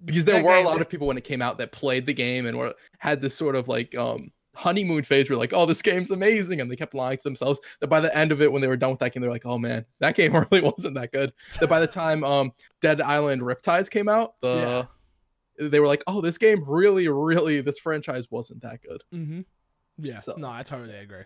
[0.05, 2.47] Because there were a lot of people when it came out that played the game
[2.47, 6.11] and were had this sort of like um honeymoon phase where like, oh, this game's
[6.11, 7.61] amazing, and they kept lying to themselves.
[7.81, 9.47] That by the end of it, when they were done with that game, they're like,
[9.47, 11.33] oh man, that game really wasn't that good.
[11.61, 14.89] That by the time um Dead Island Riptides came out, the
[15.59, 19.03] they were like, oh, this game really, really, this franchise wasn't that good.
[19.15, 19.41] Mm-hmm.
[19.99, 20.19] Yeah.
[20.19, 21.23] So- No, I totally agree.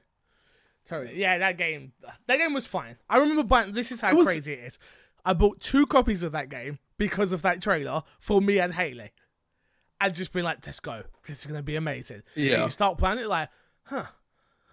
[0.87, 1.21] Totally.
[1.21, 1.93] Yeah, that game.
[2.27, 2.97] That game was fine.
[3.09, 3.73] I remember buying.
[3.73, 4.79] This is how It was- crazy it is.
[5.25, 9.13] I bought two copies of that game because of that trailer for me and Haley.
[10.01, 11.03] And just been like, let's go.
[11.27, 12.23] This is gonna be amazing.
[12.37, 12.65] And Yeah.
[12.65, 13.49] you start playing it like,
[13.85, 14.07] huh.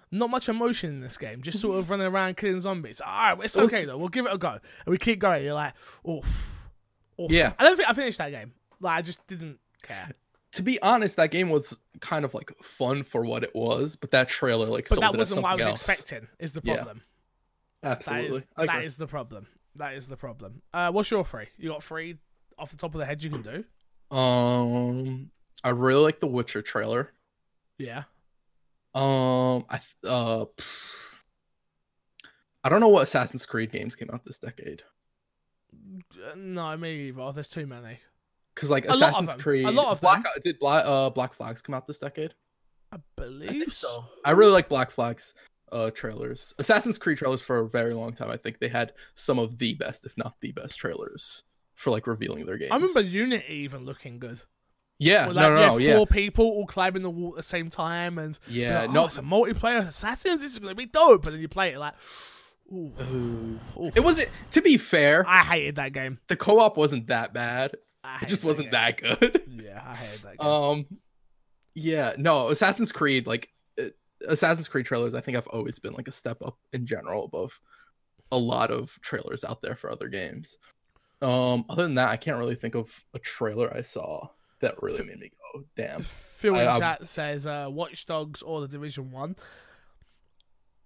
[0.10, 3.02] Not much emotion in this game, just sort of running around killing zombies.
[3.02, 3.98] All right, it's okay though.
[3.98, 5.44] We'll give it a go, and we keep going.
[5.44, 5.74] You're like,
[6.06, 6.22] oh,
[7.18, 7.54] Yeah.
[7.60, 8.54] I don't think I finished that game.
[8.80, 10.10] Like, I just didn't care.
[10.54, 14.12] To be honest, that game was kind of like fun for what it was, but
[14.12, 15.90] that trailer like But that wasn't what I was else.
[15.90, 16.30] expecting.
[16.40, 16.76] Is the Yeah.
[16.76, 17.04] problem?
[17.84, 18.40] Absolutely.
[18.56, 19.48] That is that is the problem.
[19.76, 20.62] That is the problem.
[20.74, 21.48] Uh, what's your three?
[21.58, 22.18] You got three
[22.58, 23.66] off the top of the head you can do.
[24.12, 25.30] Um,
[25.64, 27.14] I really like the Witcher trailer.
[27.78, 28.04] Yeah.
[28.96, 30.46] Um, I th- uh,
[32.64, 34.82] I don't know what Assassin's Creed games came out this decade.
[36.26, 37.32] Uh, No, me either.
[37.32, 38.00] There's too many.
[38.56, 40.32] Because like A lot of Assassin's Creed, A lot of Black them.
[40.44, 42.34] did Black uh Black Flags come out this decade?
[42.92, 44.06] I believe so.
[44.26, 45.36] I really like Black Flags
[45.72, 46.54] uh trailers.
[46.58, 48.32] Assassin's Creed trailers for a very long time.
[48.32, 51.44] I think they had some of the best, if not the best, trailers
[51.78, 52.72] for like revealing their games.
[52.72, 54.42] I remember Unity even looking good.
[55.00, 57.36] Yeah, With, no, like, no, yeah, no, four yeah, people all climbing the wall at
[57.38, 58.82] the same time, and yeah.
[58.82, 60.42] like, oh, no, it's a multiplayer Assassins.
[60.42, 61.24] This is gonna be dope.
[61.26, 61.94] And then you play it like,
[62.74, 63.60] ooh, Ooh.
[63.78, 63.92] ooh.
[63.96, 64.30] it wasn't.
[64.54, 66.18] To be fair, I hated that game.
[66.28, 67.78] the co-op wasn't that bad.
[68.04, 68.98] I It just wasn't game.
[68.98, 69.42] that good.
[69.64, 70.48] Yeah, I hated that game.
[70.48, 70.86] Um,
[71.76, 73.50] yeah, no, Assassin's Creed, like
[73.80, 73.90] uh,
[74.28, 77.60] Assassin's Creed trailers, I think I've always been like a step up in general above
[78.32, 80.58] a lot of trailers out there for other games.
[81.22, 85.04] Um, other than that, I can't really think of a trailer I saw that really
[85.04, 88.68] made me go, "Damn." Phil in I- I- chat says uh, Watch Dogs or the
[88.68, 89.36] Division One.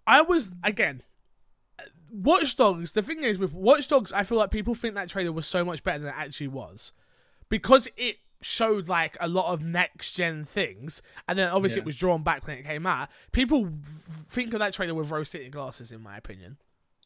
[0.07, 1.03] I was again.
[2.11, 2.91] Watch Dogs.
[2.93, 5.63] The thing is with Watch Dogs, I feel like people think that trailer was so
[5.63, 6.91] much better than it actually was,
[7.49, 11.83] because it showed like a lot of next gen things, and then obviously Yeah.
[11.83, 13.09] it was drawn back when it came out.
[13.31, 13.71] People
[14.27, 16.57] think of that trailer with rose tinted glasses, in my opinion.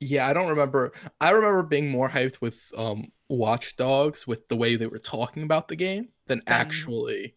[0.01, 0.91] Yeah, I don't remember.
[1.21, 5.43] I remember being more hyped with um Watch Dogs with the way they were talking
[5.43, 7.35] about the game than Then- actually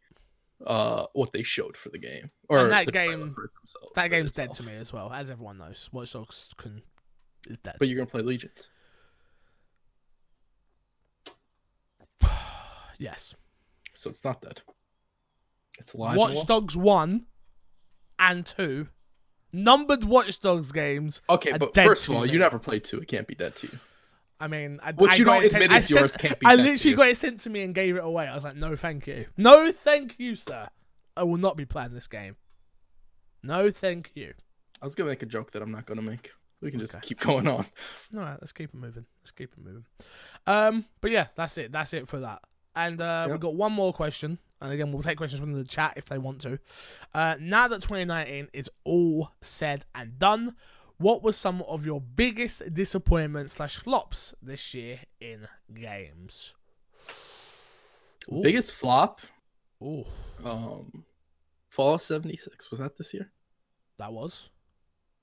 [0.66, 3.32] uh what they showed for the game or that the game-.
[3.94, 5.88] That game's dead to me as well, as everyone knows.
[5.92, 6.82] Watch Dogs can
[7.48, 7.76] is dead.
[7.78, 8.70] But you're gonna play Legions.
[12.98, 13.34] yes.
[13.94, 14.62] So it's not dead.
[15.78, 16.44] It's live Watch.
[16.46, 17.24] Dogs 1
[18.18, 18.88] and 2,
[19.52, 21.20] numbered Watch Dogs games.
[21.28, 22.32] Okay, but first of all, me.
[22.32, 22.98] you never played two.
[22.98, 23.78] It can't be dead to you.
[24.40, 26.38] I mean, I, What I you don't it sent- admit I is yours sent- can't
[26.38, 28.26] be I dead to literally got it sent to me and gave it away.
[28.28, 29.26] I was like, no, thank you.
[29.36, 30.68] No, thank you, sir.
[31.16, 32.36] I will not be playing this game.
[33.42, 34.34] No, thank you.
[34.80, 36.30] I was gonna make a joke that I'm not gonna make.
[36.60, 37.08] We can just Okay.
[37.08, 37.66] keep going on.
[38.14, 39.06] All right, let's keep it moving.
[39.22, 39.84] Let's keep it moving.
[40.46, 41.72] Um, but yeah, that's it.
[41.72, 42.42] That's it for that.
[42.76, 43.32] And uh, Yeah.
[43.32, 44.38] we've got one more question.
[44.60, 46.58] And again, we'll take questions from the chat if they want to.
[47.14, 50.56] Uh, now that 2019 is all said and done,
[50.96, 56.54] what was some of your biggest disappointments slash flops this year in games?
[58.32, 58.42] Ooh.
[58.42, 59.20] Biggest flop.
[59.82, 60.04] Ooh,
[60.44, 61.04] Um,
[61.68, 63.30] Fallout 76 was that this year?
[63.98, 64.50] that was.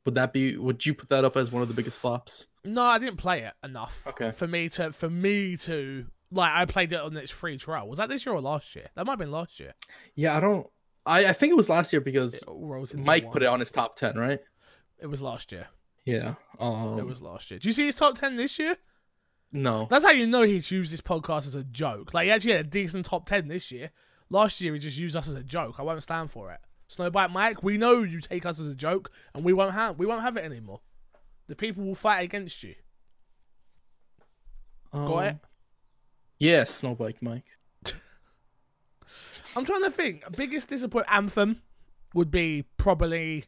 [0.06, 0.56] Would that be?
[0.56, 2.48] Would you put that up as one of the biggest flops?
[2.64, 4.06] No, I didn't play it enough.
[4.08, 4.32] Okay.
[4.32, 7.88] For me to, for me to, like, I played it on its free trial.
[7.88, 8.88] Was that this year or last year?
[8.96, 9.74] That might have been last year.
[10.16, 10.68] Yeah, I don't.
[11.06, 13.34] I I think it was last year because It all rolls into Mike one.
[13.34, 14.40] put it on his top ten, right?
[15.00, 15.68] It was last year.
[16.06, 16.36] Yeah.
[16.60, 16.98] Um.
[17.00, 17.60] it was last year.
[17.60, 18.78] Do you see his top ten this year?
[19.52, 19.88] no.
[19.90, 22.14] That's how you know he's used this podcast as a joke.
[22.14, 23.92] Like he actually had a decent top ten this year.
[24.30, 25.76] Last year he just used us as a joke.
[25.80, 26.60] I won't stand for it.
[26.90, 30.06] Snowbike Mike, we know you take us as a joke, and we won't have we
[30.06, 30.82] won't have it anymore.
[31.48, 32.76] The people will fight against you.
[34.92, 35.38] Got it?
[36.40, 37.46] Yeah, Snowbike Mike.
[39.56, 40.24] I'm trying to think.
[40.36, 41.62] Biggest disappointment anthem
[42.14, 43.46] would be probably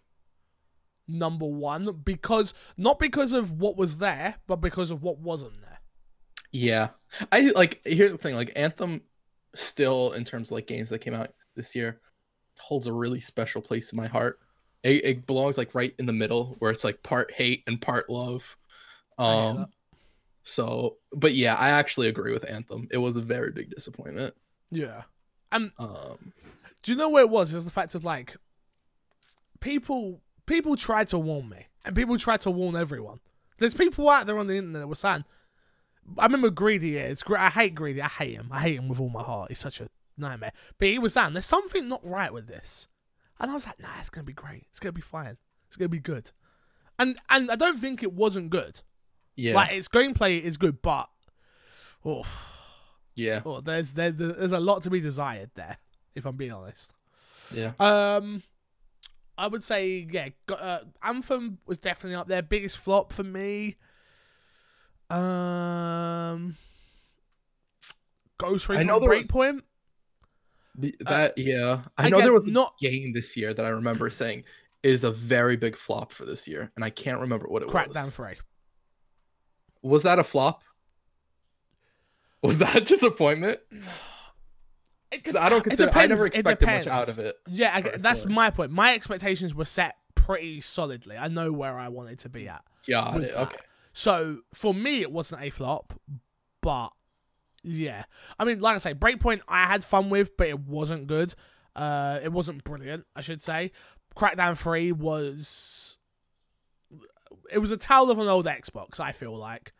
[1.08, 5.80] number one because not because of what was there, but because of what wasn't there.
[6.52, 6.90] Yeah.
[7.32, 7.82] I like.
[7.84, 8.36] Here's the thing.
[8.36, 9.02] Like Anthem,
[9.56, 12.00] still in terms of like games that came out this year,
[12.58, 14.40] holds a really special place in my heart.
[14.84, 18.10] It, it belongs like right in the middle where it's like part hate and part
[18.10, 18.56] love.
[19.18, 19.68] Um.
[20.48, 22.88] So, but yeah, I actually agree with Anthem.
[22.90, 24.34] It was a very big disappointment.
[24.72, 25.04] Yeah.
[25.52, 26.34] And Um.
[26.84, 27.52] Do you know what it was?
[27.52, 28.38] It was the fact of like
[29.60, 33.20] people people tried to warn me, and people tried to warn everyone.
[33.58, 35.26] There's people out there on the internet that were saying,
[36.18, 36.94] I remember Greedy.
[37.26, 37.42] Great.
[37.42, 38.02] I hate Greedy.
[38.02, 38.50] I hate him.
[38.52, 39.50] I hate him with all my heart.
[39.50, 40.54] He's such a nightmare.
[40.78, 42.88] But he was saying there's something not right with this,
[43.40, 44.68] and I was like, Nah, it's gonna be great.
[44.70, 45.38] It's gonna be fine.
[45.68, 46.32] It's gonna be good.
[46.98, 48.82] And and I don't think it wasn't good.
[49.38, 49.54] Yeah.
[49.56, 51.08] Like its gameplay is good, but
[52.04, 52.26] oh,
[53.16, 53.42] yeah.
[53.46, 55.78] oh there's there's there's a lot to be desired there.
[56.16, 56.94] If I'm being honest.
[57.54, 57.72] Yeah.
[57.80, 58.42] Um,
[59.38, 60.30] I would say yeah.
[60.50, 62.42] Uh, Anthem was definitely up there.
[62.42, 63.78] Biggest flop for me.
[65.10, 66.56] Um,
[68.38, 69.62] Ghost Recon know there was- Breakpoint.
[70.80, 74.10] The- That yeah, I know there was a not- game this year that I remember
[74.10, 74.44] saying
[74.84, 77.74] is a very big flop for this year, and I can't remember what it was.
[77.76, 78.16] Crackdown was.
[78.16, 78.36] Three.
[79.88, 80.64] Was that a flop?
[82.44, 83.60] Was that a disappointment?
[85.10, 85.90] Because I don't consider.
[85.98, 87.38] I never expected much out of it.
[87.48, 88.72] Yeah, I, that's my point.
[88.72, 91.16] My expectations were set pretty solidly.
[91.16, 92.62] I know where I wanted to be at.
[92.86, 93.34] Got with it.
[93.34, 93.44] that.
[93.44, 93.58] Okay.
[93.94, 95.94] So for me, it wasn't a flop,
[96.62, 96.90] but
[97.64, 98.04] yeah,
[98.38, 101.34] I mean, like I say, Breakpoint I had fun with, but it wasn't good.
[101.76, 103.72] Uh, it wasn't brilliant, I should say.
[104.16, 105.98] Crackdown Three was.
[107.52, 109.00] It was a tale of an old Xbox.
[109.00, 109.74] I feel like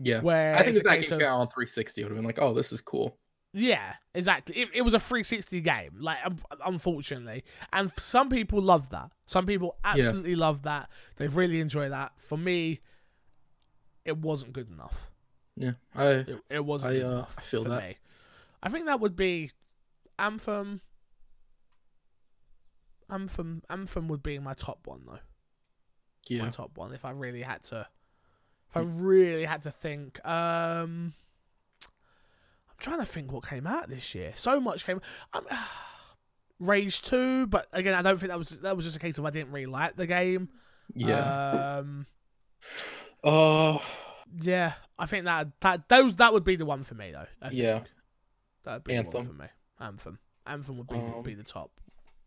[0.00, 0.20] Yeah.
[0.20, 2.24] where I think if that game of- came out on 360, it would have been
[2.24, 3.16] like, oh, this is cool.
[3.54, 4.56] Yeah, exactly.
[4.58, 9.10] It, it was a 360 game, like un- unfortunately, and some people love that.
[9.26, 10.90] Some people absolutely love that.
[11.16, 12.12] They've really enjoyed that.
[12.18, 12.80] For me,
[14.04, 15.10] it wasn't good enough.
[15.56, 15.72] Yeah.
[15.94, 17.82] I It, it wasn't I, good uh, enough I feel for that.
[17.82, 17.96] me.
[18.62, 19.50] I think that would be
[20.18, 20.80] Anthem.
[23.10, 25.12] Anthem, Anthem would be my top one though.
[25.12, 25.20] My
[26.44, 26.50] yeah.
[26.50, 27.86] top one if I really had to.
[28.70, 31.12] If I really had to think, um,
[31.82, 34.32] I'm trying to think what came out this year.
[34.34, 35.00] So much came.
[35.32, 35.46] Um,
[36.60, 39.24] Rage Two, but again, I don't think that was that was just a case of
[39.24, 40.48] I didn't really like the game.
[40.94, 41.78] Yeah.
[41.78, 42.06] Um,
[43.22, 43.78] Uh
[44.40, 47.26] yeah, I think that that those that would be the one for me though.
[47.40, 47.60] I think.
[47.60, 47.80] yeah.
[48.64, 49.26] that would be the one Anthem.
[49.26, 49.48] for me.
[49.80, 51.70] Anthem, Anthem would be Um, would be the top.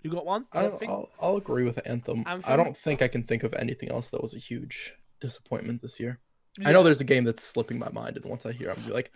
[0.02, 0.48] You got one?
[0.52, 0.92] I, think.
[0.92, 2.24] I'll, I'll agree with Anthem.
[2.26, 6.00] I don't think I can think of anything else that was a huge disappointment this
[6.00, 6.20] year.
[6.66, 8.90] I know there's a game that's slipping my mind, and once I hear, it, I'm
[8.90, 9.12] like,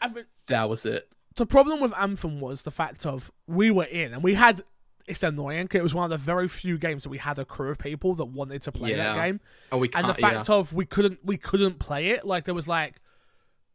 [0.47, 1.11] that was it.
[1.35, 4.63] the problem with Anthem was the fact of we were in and we had.
[5.07, 7.45] It's annoying 'cause it was one of the very few games that we had a
[7.45, 9.39] crew of people that wanted to play that game,
[9.71, 12.25] Oh, we and the fact of we couldn't we couldn't play it.
[12.25, 12.95] Like there was like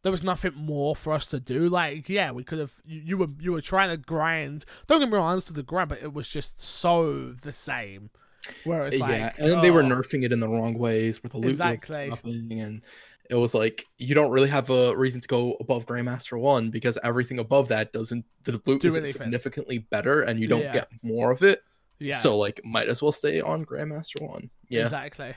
[0.03, 1.69] there was nothing more for us to do.
[1.69, 2.73] Like yeah, we could have.
[2.85, 4.65] You, you were you were trying to grind.
[4.89, 8.11] Don't get me wrong, I understood the grind, but it was just so the same.
[8.65, 11.23] Where it's yeah, like and then they were oh, nerfing it in the wrong ways,
[11.23, 12.11] with the loot Exactly.
[12.25, 12.83] and
[13.31, 16.99] it was like you don't really have a reason to go above Grandmaster One because
[17.05, 19.13] everything above that doesn't the loot Do is anything.
[19.13, 20.73] significantly better, and you don't Yeah.
[20.73, 21.63] get more of it.
[21.99, 24.51] yeah, So like, might as well stay on Grandmaster One.
[24.69, 24.85] Yeah.
[24.85, 25.35] exactly.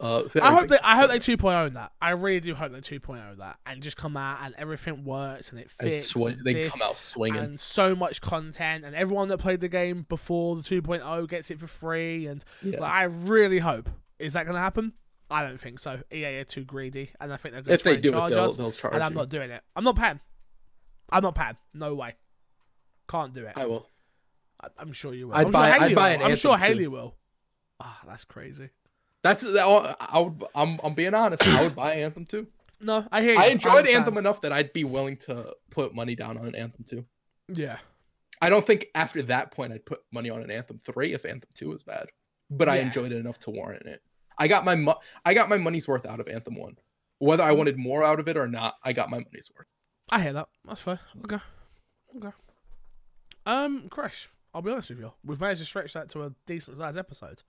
[0.00, 1.90] Uh, I hope they I hope they big 2.0 that.
[2.00, 5.58] I really do hope they 2.0 that and just come out and everything works and
[5.58, 6.06] it and fits.
[6.06, 7.40] swing, and they come out swinging.
[7.42, 11.58] and so much content and everyone that played the game before the 2.0 gets it
[11.58, 12.78] for free and yeah.
[12.78, 13.88] like, I really hope
[14.20, 14.92] is that going to happen?
[15.30, 16.00] I don't think so.
[16.12, 18.56] EA are too greedy and I think they're going to they do it, they'll, us
[18.56, 19.18] they'll charge and I'm you.
[19.18, 19.62] not doing it.
[19.76, 20.20] I'm not paying.
[21.10, 21.56] I'm not paying.
[21.74, 22.16] No way.
[23.08, 23.52] Can't do it.
[23.56, 23.86] I will.
[24.62, 25.34] I, I'm sure you will.
[25.34, 26.24] I'd I'm buy- sure I'd Haley buy will.
[26.24, 26.74] an I'm sure Anthem too.
[26.74, 27.14] Haley will.
[27.80, 28.70] Ah, that's crazy.
[29.22, 30.44] That's I would.
[30.54, 31.46] I'm I'm being honest.
[31.46, 32.46] I would buy Anthem too.
[32.80, 33.38] No, I hear you.
[33.40, 34.04] I enjoyed understand.
[34.04, 37.04] Anthem enough that I'd be willing to put money down on an Anthem too.
[37.54, 37.78] Yeah.
[38.40, 41.50] I don't think after that point I'd put money on an Anthem three if Anthem
[41.54, 42.06] two was bad,
[42.50, 44.00] but I enjoyed it enough to warrant it.
[44.38, 46.76] I got my mo- I got my money's worth out of Anthem one.
[47.18, 47.46] Whether Mm.
[47.48, 49.66] I wanted more out of it or not, I got my money's worth.
[50.10, 50.48] I hear that.
[50.64, 51.00] That's fair.
[51.24, 51.38] Okay.
[52.16, 52.30] Okay.
[53.46, 55.12] Um, Crash, I'll be honest with you.
[55.24, 57.42] We've managed to stretch that to a decent sized episode.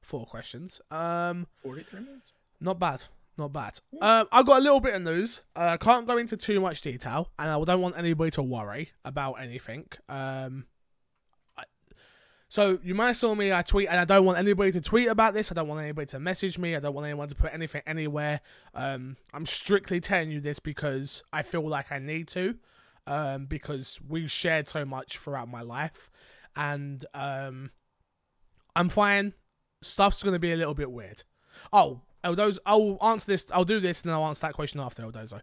[0.00, 0.80] Four questions.
[0.90, 2.32] Um, Forty three minutes.
[2.60, 3.04] not bad.
[3.36, 3.78] Not bad.
[4.00, 5.42] Um, I got a little bit of news.
[5.56, 8.92] I uh, can't go into too much detail, and I don't want anybody to worry
[9.04, 9.86] about anything.
[10.08, 10.79] Um, I,
[12.50, 13.52] so you might saw me.
[13.52, 15.52] I tweet, and I don't want anybody to tweet about this.
[15.52, 16.74] I don't want anybody to message me.
[16.74, 18.40] I don't want anyone to put anything anywhere.
[18.74, 22.56] Um, I'm strictly telling you this because I feel like I need to,
[23.06, 26.10] um, because we've shared so much throughout my life,
[26.56, 27.70] and um,
[28.74, 29.32] I'm fine.
[29.80, 31.22] Stuff's gonna be a little bit weird.
[31.72, 33.46] Oh, Eldozo, I'll answer this.
[33.52, 35.40] I'll do this, and then I'll answer that question after Eldozo.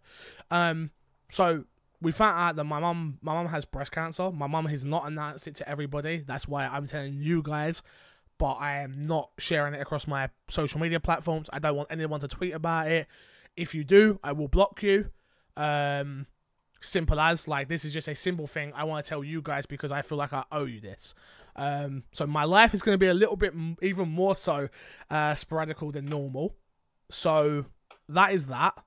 [0.52, 0.92] Um,
[1.32, 1.64] so
[2.02, 4.32] we found out that my mum, my mum has breast cancer.
[4.32, 6.18] My mum has not announced it to everybody.
[6.18, 7.82] That's why I'm telling you guys.
[8.38, 11.50] But I am not sharing it across my social media platforms.
[11.52, 13.08] I don't want anyone to tweet about it.
[13.56, 15.10] If you do, I will block you.
[15.56, 16.28] Um,
[16.80, 18.72] simple as like this is just a simple thing.
[18.76, 21.16] I want to tell you guys because I feel like I owe you this.
[21.56, 24.70] Um, so my life is going to be a little bit m- even more so
[25.10, 26.56] uh, sporadical than normal.
[27.10, 27.66] So
[28.10, 28.78] that is that.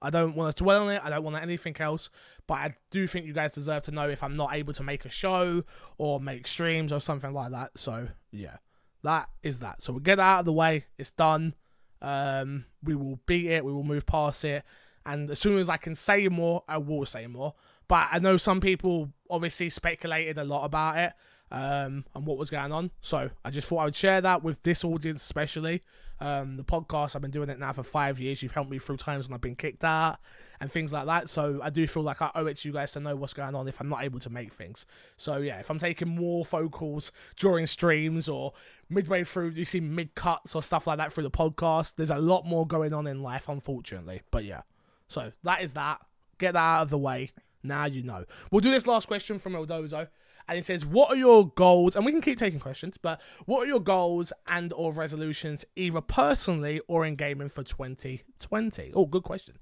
[0.00, 1.02] I don't want to dwell on it.
[1.04, 2.10] I don't want anything else.
[2.52, 5.06] But I do think you guys deserve to know if I'm not able to make
[5.06, 5.64] a show
[5.96, 7.70] or make streams or something like that.
[7.76, 8.56] So yeah,
[9.04, 9.80] that is that.
[9.80, 10.84] So we'll get out of the way.
[10.98, 11.54] It's done.
[12.02, 13.64] Um, we will beat it.
[13.64, 14.64] We will move past it.
[15.06, 17.54] And as soon as I can say more, I will say more.
[17.88, 21.12] But I know some people obviously speculated a lot about it.
[21.52, 22.90] um, and what was going on.
[23.02, 25.82] So I just thought I would share that with this audience, especially.
[26.22, 28.44] Um, the podcast, I've been doing it now for five years.
[28.44, 30.18] You've helped me through times when I've been kicked out
[30.60, 31.28] and things like that.
[31.28, 33.56] So I do feel like I owe it to you guys to know what's going
[33.56, 34.86] on if I'm not able to make things.
[35.16, 38.52] So yeah, if I'm taking more vocals during streams or
[38.88, 42.18] midway through, you see mid cuts or stuff like that through the podcast, there's a
[42.18, 44.22] lot more going on in life, unfortunately.
[44.30, 44.60] But yeah,
[45.08, 46.02] so that is that.
[46.38, 47.32] Get that out of the way.
[47.64, 48.26] Now you know.
[48.52, 50.06] We'll do this last question from Eldozo
[50.52, 51.96] and it says what are your goals?
[51.96, 56.00] And we can keep taking questions but what are your goals and or resolutions either
[56.00, 59.58] personally or in gaming for 2020 oh good question.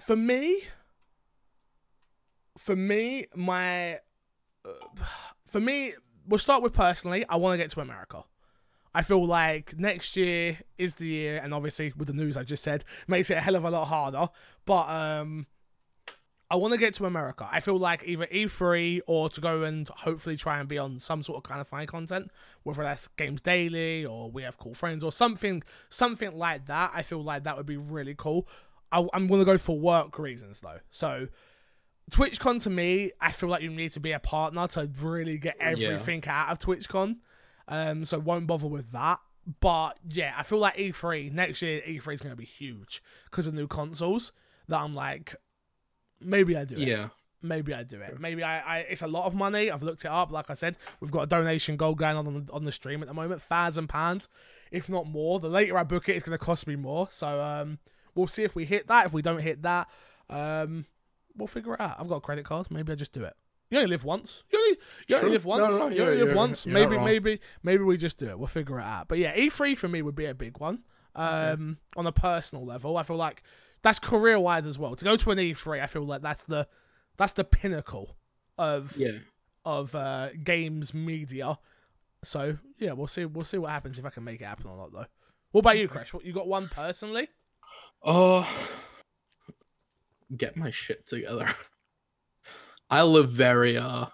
[0.00, 0.62] For me
[2.56, 3.94] for me my
[4.64, 4.70] uh,
[5.46, 5.94] for me
[6.26, 8.24] we'll start with personally i want to get to america.
[8.94, 12.64] I feel like next year is the year, and obviously with the news I just
[12.64, 14.28] said, makes it a hell of a lot harder.
[14.64, 15.46] But um,
[16.50, 17.46] I want to get to America.
[17.50, 21.22] I feel like either E3 or to go and hopefully try and be on some
[21.22, 22.30] sort of Kinda Funny content,
[22.62, 26.92] whether that's Games Daily or We Have Cool Friends or something, something like that.
[26.94, 28.48] I feel like that would be really cool.
[28.90, 30.78] I, am going to go for work reasons though.
[30.90, 31.28] So
[32.10, 35.56] TwitchCon to me, I feel like you need to be a partner to really get
[35.60, 36.44] everything yeah.
[36.44, 37.16] out of TwitchCon.
[37.68, 39.20] Um, so won't bother with that.
[39.60, 43.46] But yeah, I feel like E3 next year, E3 is going to be huge because
[43.46, 44.32] of new consoles.
[44.68, 45.34] That I'm like,
[46.20, 46.86] maybe I do it.
[46.86, 47.08] Yeah.
[47.40, 48.18] Maybe I do it.
[48.18, 48.78] Maybe I, I.
[48.80, 49.70] It's a lot of money.
[49.70, 50.32] I've looked it up.
[50.32, 53.00] Like I said, we've got a donation goal going on on the, on the stream
[53.00, 54.28] at the moment, thousand pounds,
[54.72, 55.38] if not more.
[55.38, 57.06] The later I book it, it's going to cost me more.
[57.12, 57.78] So um,
[58.16, 59.06] we'll see if we hit that.
[59.06, 59.88] If we don't hit that,
[60.28, 60.86] um,
[61.36, 61.96] we'll figure it out.
[62.00, 62.72] I've got a credit card.
[62.72, 63.34] Maybe I just do it.
[63.70, 64.44] You only live once.
[64.50, 65.72] You only, you only live once.
[65.72, 66.66] No, no, you only live once.
[66.66, 68.38] Maybe, maybe, maybe we just do it.
[68.38, 69.08] We'll figure it out.
[69.08, 70.84] But yeah, E3 for me would be a big one.
[71.14, 73.42] Um, on a personal level, I feel like
[73.82, 74.94] that's career wise as well.
[74.96, 76.66] To go to an E3, I feel like that's the
[77.16, 78.16] that's the pinnacle
[78.56, 79.18] of yeah.
[79.64, 81.58] of uh, games media.
[82.24, 84.76] So yeah, we'll see we'll see what happens if I can make it happen or
[84.76, 85.06] not though.
[85.52, 86.12] What about you, Crash?
[86.12, 87.28] What you got one personally?
[88.02, 88.40] Oh,
[89.48, 89.52] uh,
[90.36, 91.48] get my shit together.
[92.90, 94.06] I live very uh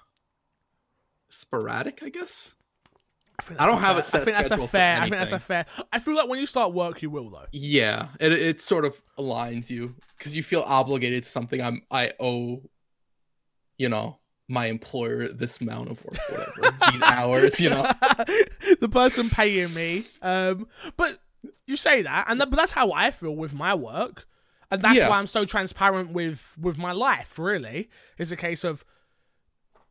[1.29, 2.55] sporadic, I guess.
[3.41, 4.01] I, I don't have fair.
[4.01, 4.97] a set I think that's a fair.
[4.97, 5.67] I think that's a fair.
[5.93, 7.47] I feel like when you start work, you will though.
[7.53, 11.61] Yeah, it it sort of aligns you because you feel obligated to something.
[11.61, 12.63] I'm I owe,
[13.77, 14.19] you know,
[14.49, 17.61] my employer this amount of work, whatever these hours.
[17.61, 17.83] You know,
[18.81, 20.05] the person paying me.
[20.23, 21.19] Um, but
[21.67, 24.27] you say that, and that, but that's how I feel with my work,
[24.71, 25.09] and that's yeah.
[25.09, 27.39] why I'm so transparent with with my life.
[27.39, 28.85] Really, is a case of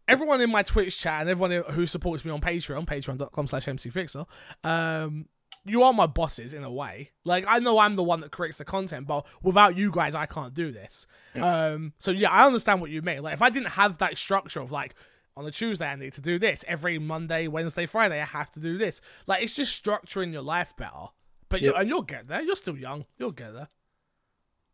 [0.08, 4.26] everyone in my Twitch chat and everyone who supports me on Patreon, patreon.com slash mcfixer,
[4.64, 5.28] um,
[5.66, 7.12] you are my bosses in a way.
[7.24, 10.26] Like I know I'm the one that creates the content, but without you guys, I
[10.26, 11.08] can't do this.
[11.34, 11.68] Yeah.
[11.68, 13.22] Um, so yeah, I understand what you mean.
[13.22, 14.96] Like if I didn't have that structure of like
[15.36, 18.60] on a Tuesday I need to do this, every Monday, Wednesday, Friday I have to
[18.60, 19.00] do this.
[19.26, 21.08] Like it's just structuring your life better.
[21.50, 21.74] But yep.
[21.74, 22.42] you, and you'll get there.
[22.42, 23.06] You're still young.
[23.18, 23.70] You'll get there.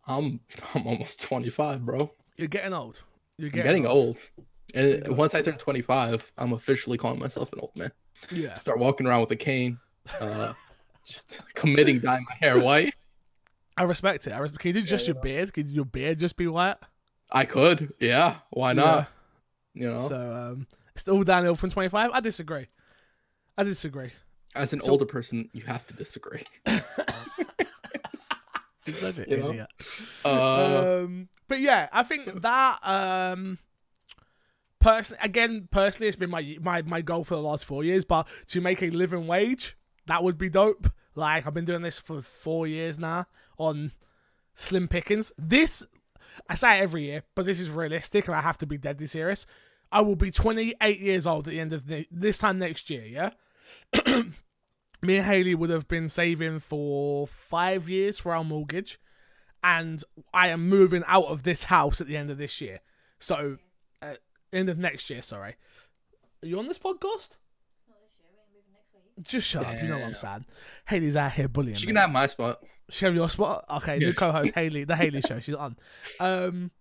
[0.08, 0.40] I'm
[0.74, 2.12] I'm almost 25, bro.
[2.38, 3.04] You're getting old.
[3.38, 4.08] You're getting, getting old.
[4.08, 4.30] old.
[4.74, 7.92] And once I turn 25, I'm officially calling myself an old man.
[8.32, 8.54] Yeah.
[8.54, 9.80] Start walking around with a cane,
[10.20, 10.54] uh,
[11.06, 12.94] just committing dyeing my hair white.
[13.78, 14.32] I respect it.
[14.32, 14.62] I respect.
[14.62, 15.54] Can you do just yeah, your beard?
[15.54, 16.76] Can your beard just be white?
[17.32, 17.94] I could.
[18.00, 18.36] Yeah.
[18.50, 19.10] Why not?
[19.74, 19.82] Yeah.
[19.82, 20.08] You know.
[20.08, 22.12] So um, it's all downhill from 25.
[22.12, 22.68] I disagree.
[23.58, 24.12] I disagree.
[24.56, 26.44] As an so, older person, you have to disagree.
[28.94, 29.68] such an you idiot.
[30.26, 33.60] Uh, um, but yeah, I think that um,
[34.80, 38.06] Personally, again, personally, it's been my, my my goal for the last four years.
[38.06, 39.78] But to make a living wage,
[40.08, 40.88] that would be dope.
[41.16, 43.26] Like I've been doing this for four years now
[43.58, 43.92] on
[44.54, 45.34] slim pickings.
[45.38, 45.86] This
[46.48, 49.46] I say every year, but this is realistic, and I have to be deadly serious.
[49.92, 53.06] I will be 28 years old at the end of the, this time next year.
[53.06, 53.32] Yeah.
[55.02, 59.00] Me and Haley would have been saving for five years for our mortgage,
[59.64, 60.04] and
[60.34, 62.82] I am moving out of this house at the end of this year.
[63.18, 63.58] So
[64.52, 65.22] end of next year.
[65.22, 65.56] Sorry.
[66.44, 67.30] Are you on this podcast?
[69.22, 69.70] Just shut yeah.
[69.70, 69.84] up.
[69.84, 70.46] You know what I'm saying.
[70.88, 71.76] Haley's out here bullying.
[71.76, 71.94] She me.
[71.94, 72.64] can have my spot.
[72.90, 73.66] She have your spot.
[73.70, 75.40] Okay, new co-host Haley, the Haley Show.
[75.40, 75.76] She's on.
[76.20, 76.72] Um,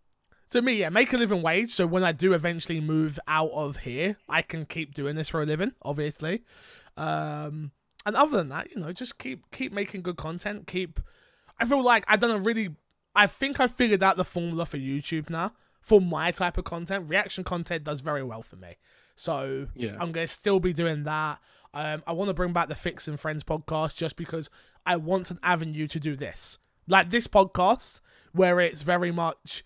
[0.47, 1.73] so me, yeah, make a living wage.
[1.73, 5.43] So when I do eventually move out of here, I can keep doing this for
[5.43, 5.73] a living.
[5.83, 6.45] Obviously.
[6.97, 7.73] Um,
[8.07, 10.67] and other than that, you know, just keep keep making good content.
[10.67, 11.01] Keep.
[11.61, 12.77] I feel like I've done a really.
[13.15, 15.53] I think I figured out the formula for YouTube now
[15.89, 17.09] for my type of content.
[17.09, 18.77] Reaction content does very well for me.
[19.17, 19.97] So yeah.
[19.99, 21.41] I'm going to still be doing that.
[21.73, 24.51] Um, I want to bring back the Fix and Friends podcast just because
[24.85, 26.59] I want an avenue to do this.
[26.87, 28.01] Like this podcast,
[28.33, 29.65] where it's very much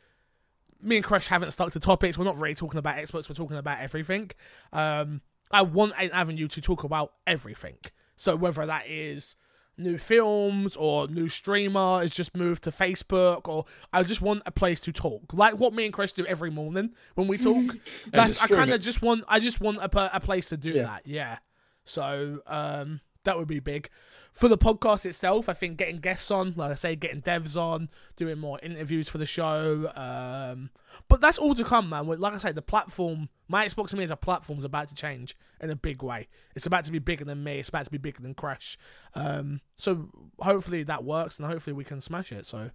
[0.80, 2.16] me and Crash haven't stuck to topics.
[2.16, 3.28] We're not really talking about experts.
[3.28, 4.30] We're talking about everything.
[4.72, 7.78] Um, I want an avenue to talk about everything.
[8.14, 9.34] So whether that is
[9.78, 14.50] new films or new streamer has just moved to Facebook or I just want a
[14.50, 15.32] place to talk.
[15.32, 17.76] Like what me and Chris do every morning when we talk.
[18.12, 20.82] That's I kind of just want I just want a, a place to do Yeah.
[20.82, 21.02] that.
[21.06, 21.38] Yeah.
[21.84, 23.88] So um that would be big.
[24.32, 27.90] For the podcast itself, I think getting guests on, like I say, getting devs on,
[28.16, 29.92] doing more interviews for the show.
[29.94, 30.70] Um,
[31.08, 32.06] but that's all to come, man.
[32.06, 34.94] Like I say, the platform, my Xbox and me as a platform is about to
[34.94, 36.28] change in a big way.
[36.54, 37.58] It's about to be bigger than me.
[37.58, 38.78] It's about to be bigger than Crash.
[39.14, 40.08] Um, so
[40.38, 42.46] hopefully that works, and hopefully we can smash it.
[42.46, 42.70] So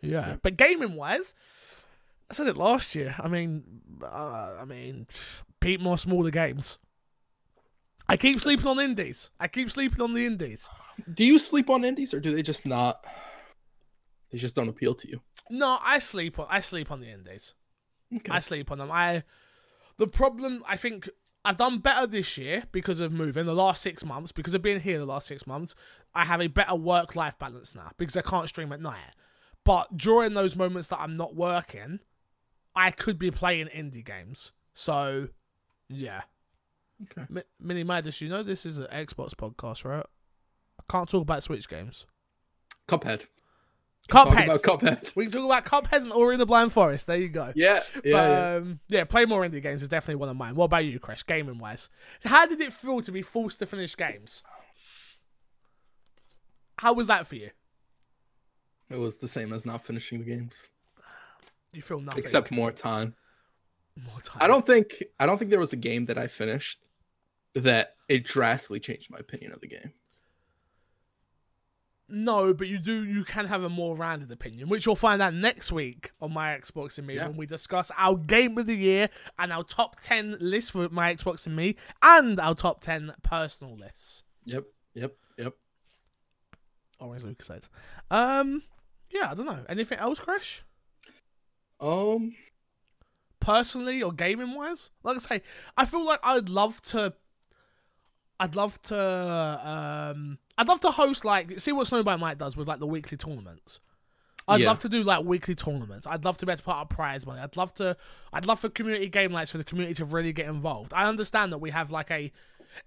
[0.00, 0.28] yeah.
[0.28, 0.36] Yeah.
[0.42, 1.34] But gaming wise,
[2.30, 3.14] I said it last year.
[3.18, 3.62] I mean,
[4.02, 5.06] uh, I mean,
[5.60, 6.78] beat more smaller games.
[8.08, 9.30] I keep sleeping on indies.
[9.40, 10.68] I keep sleeping on the indies.
[11.12, 13.04] Do you sleep on indies or do they just not?
[14.30, 15.20] They just don't appeal to you.
[15.50, 17.54] No, I sleep on I sleep on the indies.
[18.14, 18.32] Okay.
[18.32, 18.90] I sleep on them.
[18.90, 19.24] I
[19.96, 21.08] the problem I think
[21.44, 24.80] I've done better this year because of moving the last six months, because of being
[24.80, 25.74] here the last six months,
[26.14, 29.14] I have a better work life balance now because I can't stream at night.
[29.64, 32.00] But during those moments that I'm not working,
[32.74, 34.52] I could be playing indie games.
[34.74, 35.28] So
[35.88, 36.22] yeah.
[37.02, 37.26] Okay.
[37.28, 40.06] Mi- Mini Madness, you know this is an Xbox podcast, right?
[40.80, 42.06] I can't talk about Switch games.
[42.88, 43.26] Cuphead.
[44.06, 44.44] Talk Cuphead.
[44.44, 45.16] about Cuphead.
[45.16, 47.06] We can talk about Cuphead and Ori and the Blind Forest.
[47.06, 47.52] There you go.
[47.54, 48.54] Yeah, yeah, but, yeah.
[48.56, 50.54] Um, yeah, play more indie games is definitely one of mine.
[50.54, 51.22] What about you, Chris?
[51.22, 51.88] Gaming wise,
[52.24, 54.42] how did it feel to be forced to finish games?
[56.78, 57.50] How was that for you?
[58.90, 60.68] It was the same as not finishing the games,
[61.72, 63.14] You feel nothing except more time.
[64.02, 64.38] More time.
[64.40, 66.80] I don't think I don't think there was a game that I finished
[67.54, 69.92] that it drastically changed my opinion of the game.
[72.06, 73.02] No, but you do.
[73.04, 76.48] You can have a more rounded opinion, which you'll find out next week on my
[76.58, 77.28] Xbox and me Yeah.
[77.28, 81.14] when we discuss our game of the year and our top ten list for my
[81.14, 84.22] Xbox and me, and our top ten personal lists.
[84.44, 84.64] Yep,
[84.94, 85.54] yep, yep.
[87.00, 87.68] Orange Lucas said.
[88.10, 88.62] Um,
[89.10, 89.64] yeah, I don't know.
[89.68, 90.62] Anything else, Crash?
[91.80, 92.34] Um,
[93.44, 94.90] personally or gaming wise.
[95.02, 95.42] Like I say,
[95.76, 97.14] I feel like I'd love to.
[98.40, 98.98] I'd love to.
[100.16, 103.16] Um, I'd love to host like see what Snowbike Mike does with like the weekly
[103.16, 103.80] tournaments.
[104.46, 104.68] I'd Yeah.
[104.68, 106.06] love to do like weekly tournaments.
[106.06, 107.40] I'd love to be able to put up prize money.
[107.40, 107.96] I'd love to.
[108.32, 110.92] I'd love for community game nights for the community to really get involved.
[110.94, 112.32] I understand that we have like a.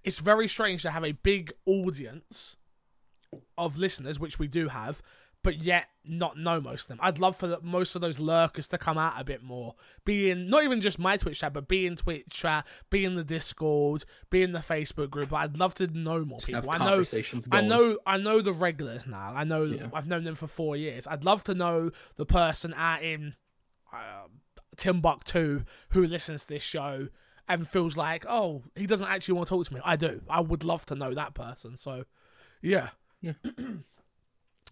[0.04, 2.56] It's very strange to have a big audience
[3.56, 5.02] of listeners, which we do have,
[5.48, 6.98] but yet not know most of them.
[7.00, 9.76] I'd love for the, most of those lurkers to come out a bit more.
[10.04, 13.14] Be in not even just my Twitch chat, but be in Twitch chat, be in
[13.14, 15.32] the Discord, be in the Facebook group.
[15.32, 16.68] I'd love to know more just people.
[16.70, 17.02] I know
[17.50, 19.32] I know I know the regulars now.
[19.34, 19.88] I know Yeah.
[19.94, 21.06] I've known them for four years.
[21.06, 23.34] I'd love to know the person out in
[23.90, 24.28] uh,
[24.76, 27.08] Timbuktu who listens to this show
[27.48, 29.80] and feels like, oh, he doesn't actually want to talk to me.
[29.82, 30.20] I do.
[30.28, 31.78] I would love to know that person.
[31.78, 32.04] So,
[32.60, 32.88] yeah,
[33.22, 33.32] Yeah.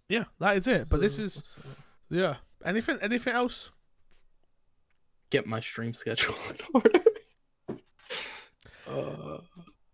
[0.08, 0.86] yeah, that is it.
[0.90, 1.66] But this is let's,
[2.10, 2.36] yeah.
[2.64, 2.98] Anything?
[3.02, 3.70] Anything else?
[5.30, 7.00] get my stream schedule in order.
[8.88, 9.38] uh,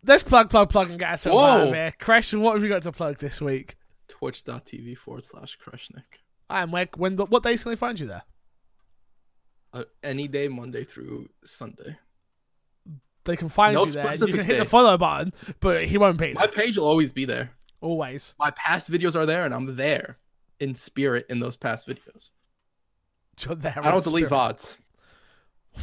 [0.05, 1.73] Let's plug, plug, plug, and get ourselves out of Whoa.
[1.73, 1.93] here.
[1.99, 3.77] Crash, what have you got to plug this week?
[4.09, 6.03] Twitch.tv forward slash Kreshnik.
[6.49, 8.23] And where, when, what days can they find you there?
[9.73, 11.97] Uh, any day, Monday through Sunday.
[13.25, 14.03] They can find No you there.
[14.03, 16.85] and You specific can hit the follow button, but he won't be My page will
[16.85, 17.51] always be there.
[17.83, 18.33] Always.
[18.39, 20.17] My past videos are there, and I'm there
[20.59, 22.31] in spirit in those past videos.
[23.45, 24.29] You're I don't delete.
[24.29, 24.77] VODs.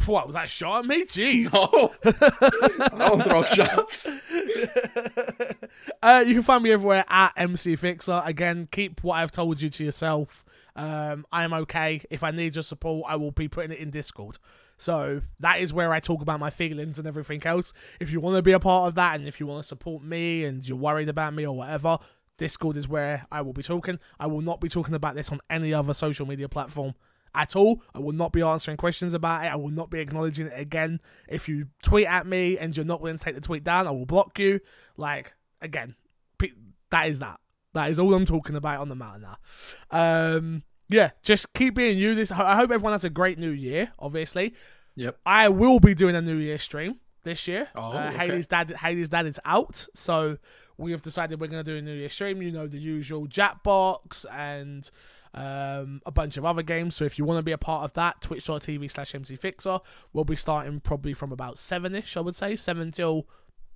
[0.06, 1.04] What was that shot at me?
[1.04, 1.52] Jeez.
[1.52, 4.06] No, I don't throw shots.
[6.02, 8.22] uh, you can find me everywhere at MC Fixer.
[8.24, 10.44] Again, keep what I've told you to yourself.
[10.76, 12.02] Um, I am okay.
[12.08, 14.38] If I need your support, I will be putting it in Discord.
[14.80, 17.74] So that is where I talk about my feelings and everything else.
[18.00, 20.02] If you want to be a part of that and if you want to support
[20.02, 21.98] me and you're worried about me or whatever,
[22.38, 23.98] Discord is where I will be talking.
[24.18, 26.94] I will not be talking about this on any other social media platform
[27.34, 27.82] at all.
[27.94, 29.48] I will not be answering questions about it.
[29.48, 31.00] I will not be acknowledging it again.
[31.28, 33.90] If you tweet at me and you're not willing to take the tweet down, I
[33.90, 34.60] will block you.
[34.96, 35.94] Like, again,
[36.90, 37.38] that is that.
[37.74, 39.36] That is all I'm talking about on the matter now.
[39.90, 42.14] Um, yeah, just keep being you.
[42.14, 43.92] This I hope everyone has a great new year.
[43.98, 44.54] Obviously,
[44.96, 45.18] Yep.
[45.24, 47.68] I will be doing a New Year stream this year.
[47.74, 48.18] Oh, uh, okay.
[48.18, 50.36] Haley's dad, Haley's dad is out, so
[50.76, 52.42] we have decided we're going to do a New Year stream.
[52.42, 54.90] You know the usual Jackbox and
[55.32, 56.96] um, a bunch of other games.
[56.96, 59.80] So if you want to be a part of that, twitch.tv slash mcfixer.
[60.12, 63.26] We'll be starting probably from about seven ish, I would say seven till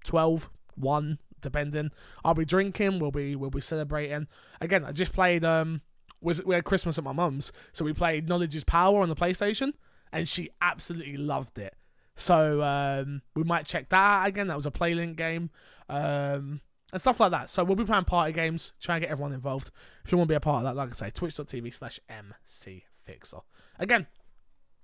[0.04, 1.90] 12, 1, depending.
[2.24, 2.98] I'll be drinking.
[2.98, 4.26] We'll be we'll be celebrating.
[4.60, 5.44] Again, I just played.
[5.44, 5.80] Um,
[6.24, 9.14] was we had Christmas at my mum's, so we played Knowledge is Power on the
[9.16, 9.74] PlayStation
[10.12, 11.74] and she absolutely loved it.
[12.16, 14.46] So um, we might check that out again.
[14.46, 15.50] That was a playlink game.
[15.88, 16.60] Um,
[16.92, 17.50] and stuff like that.
[17.50, 19.72] So we'll be playing party games, try and get everyone involved.
[20.04, 23.42] If you want to be a part of that, like I say, twitch.tv slash mcfixer.
[23.80, 24.06] Again,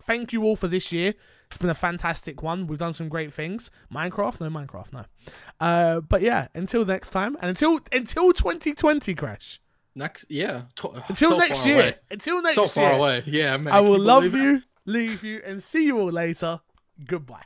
[0.02, 1.14] thank you all for this year.
[1.46, 2.66] It's been a fantastic one.
[2.66, 3.70] We've done some great things.
[3.94, 4.40] Minecraft?
[4.40, 5.04] No Minecraft, no.
[5.60, 9.60] Uh, but yeah, until next time, and until until 2020, Crash.
[9.94, 10.62] Next, yeah.
[10.76, 11.74] To- uh, Until so next year.
[11.76, 11.94] away.
[12.10, 12.66] Until next year.
[12.66, 13.22] So far away.
[13.26, 13.74] Yeah, man.
[13.74, 16.60] I will love you, leave you, and see you all later.
[17.06, 17.42] Goodbye.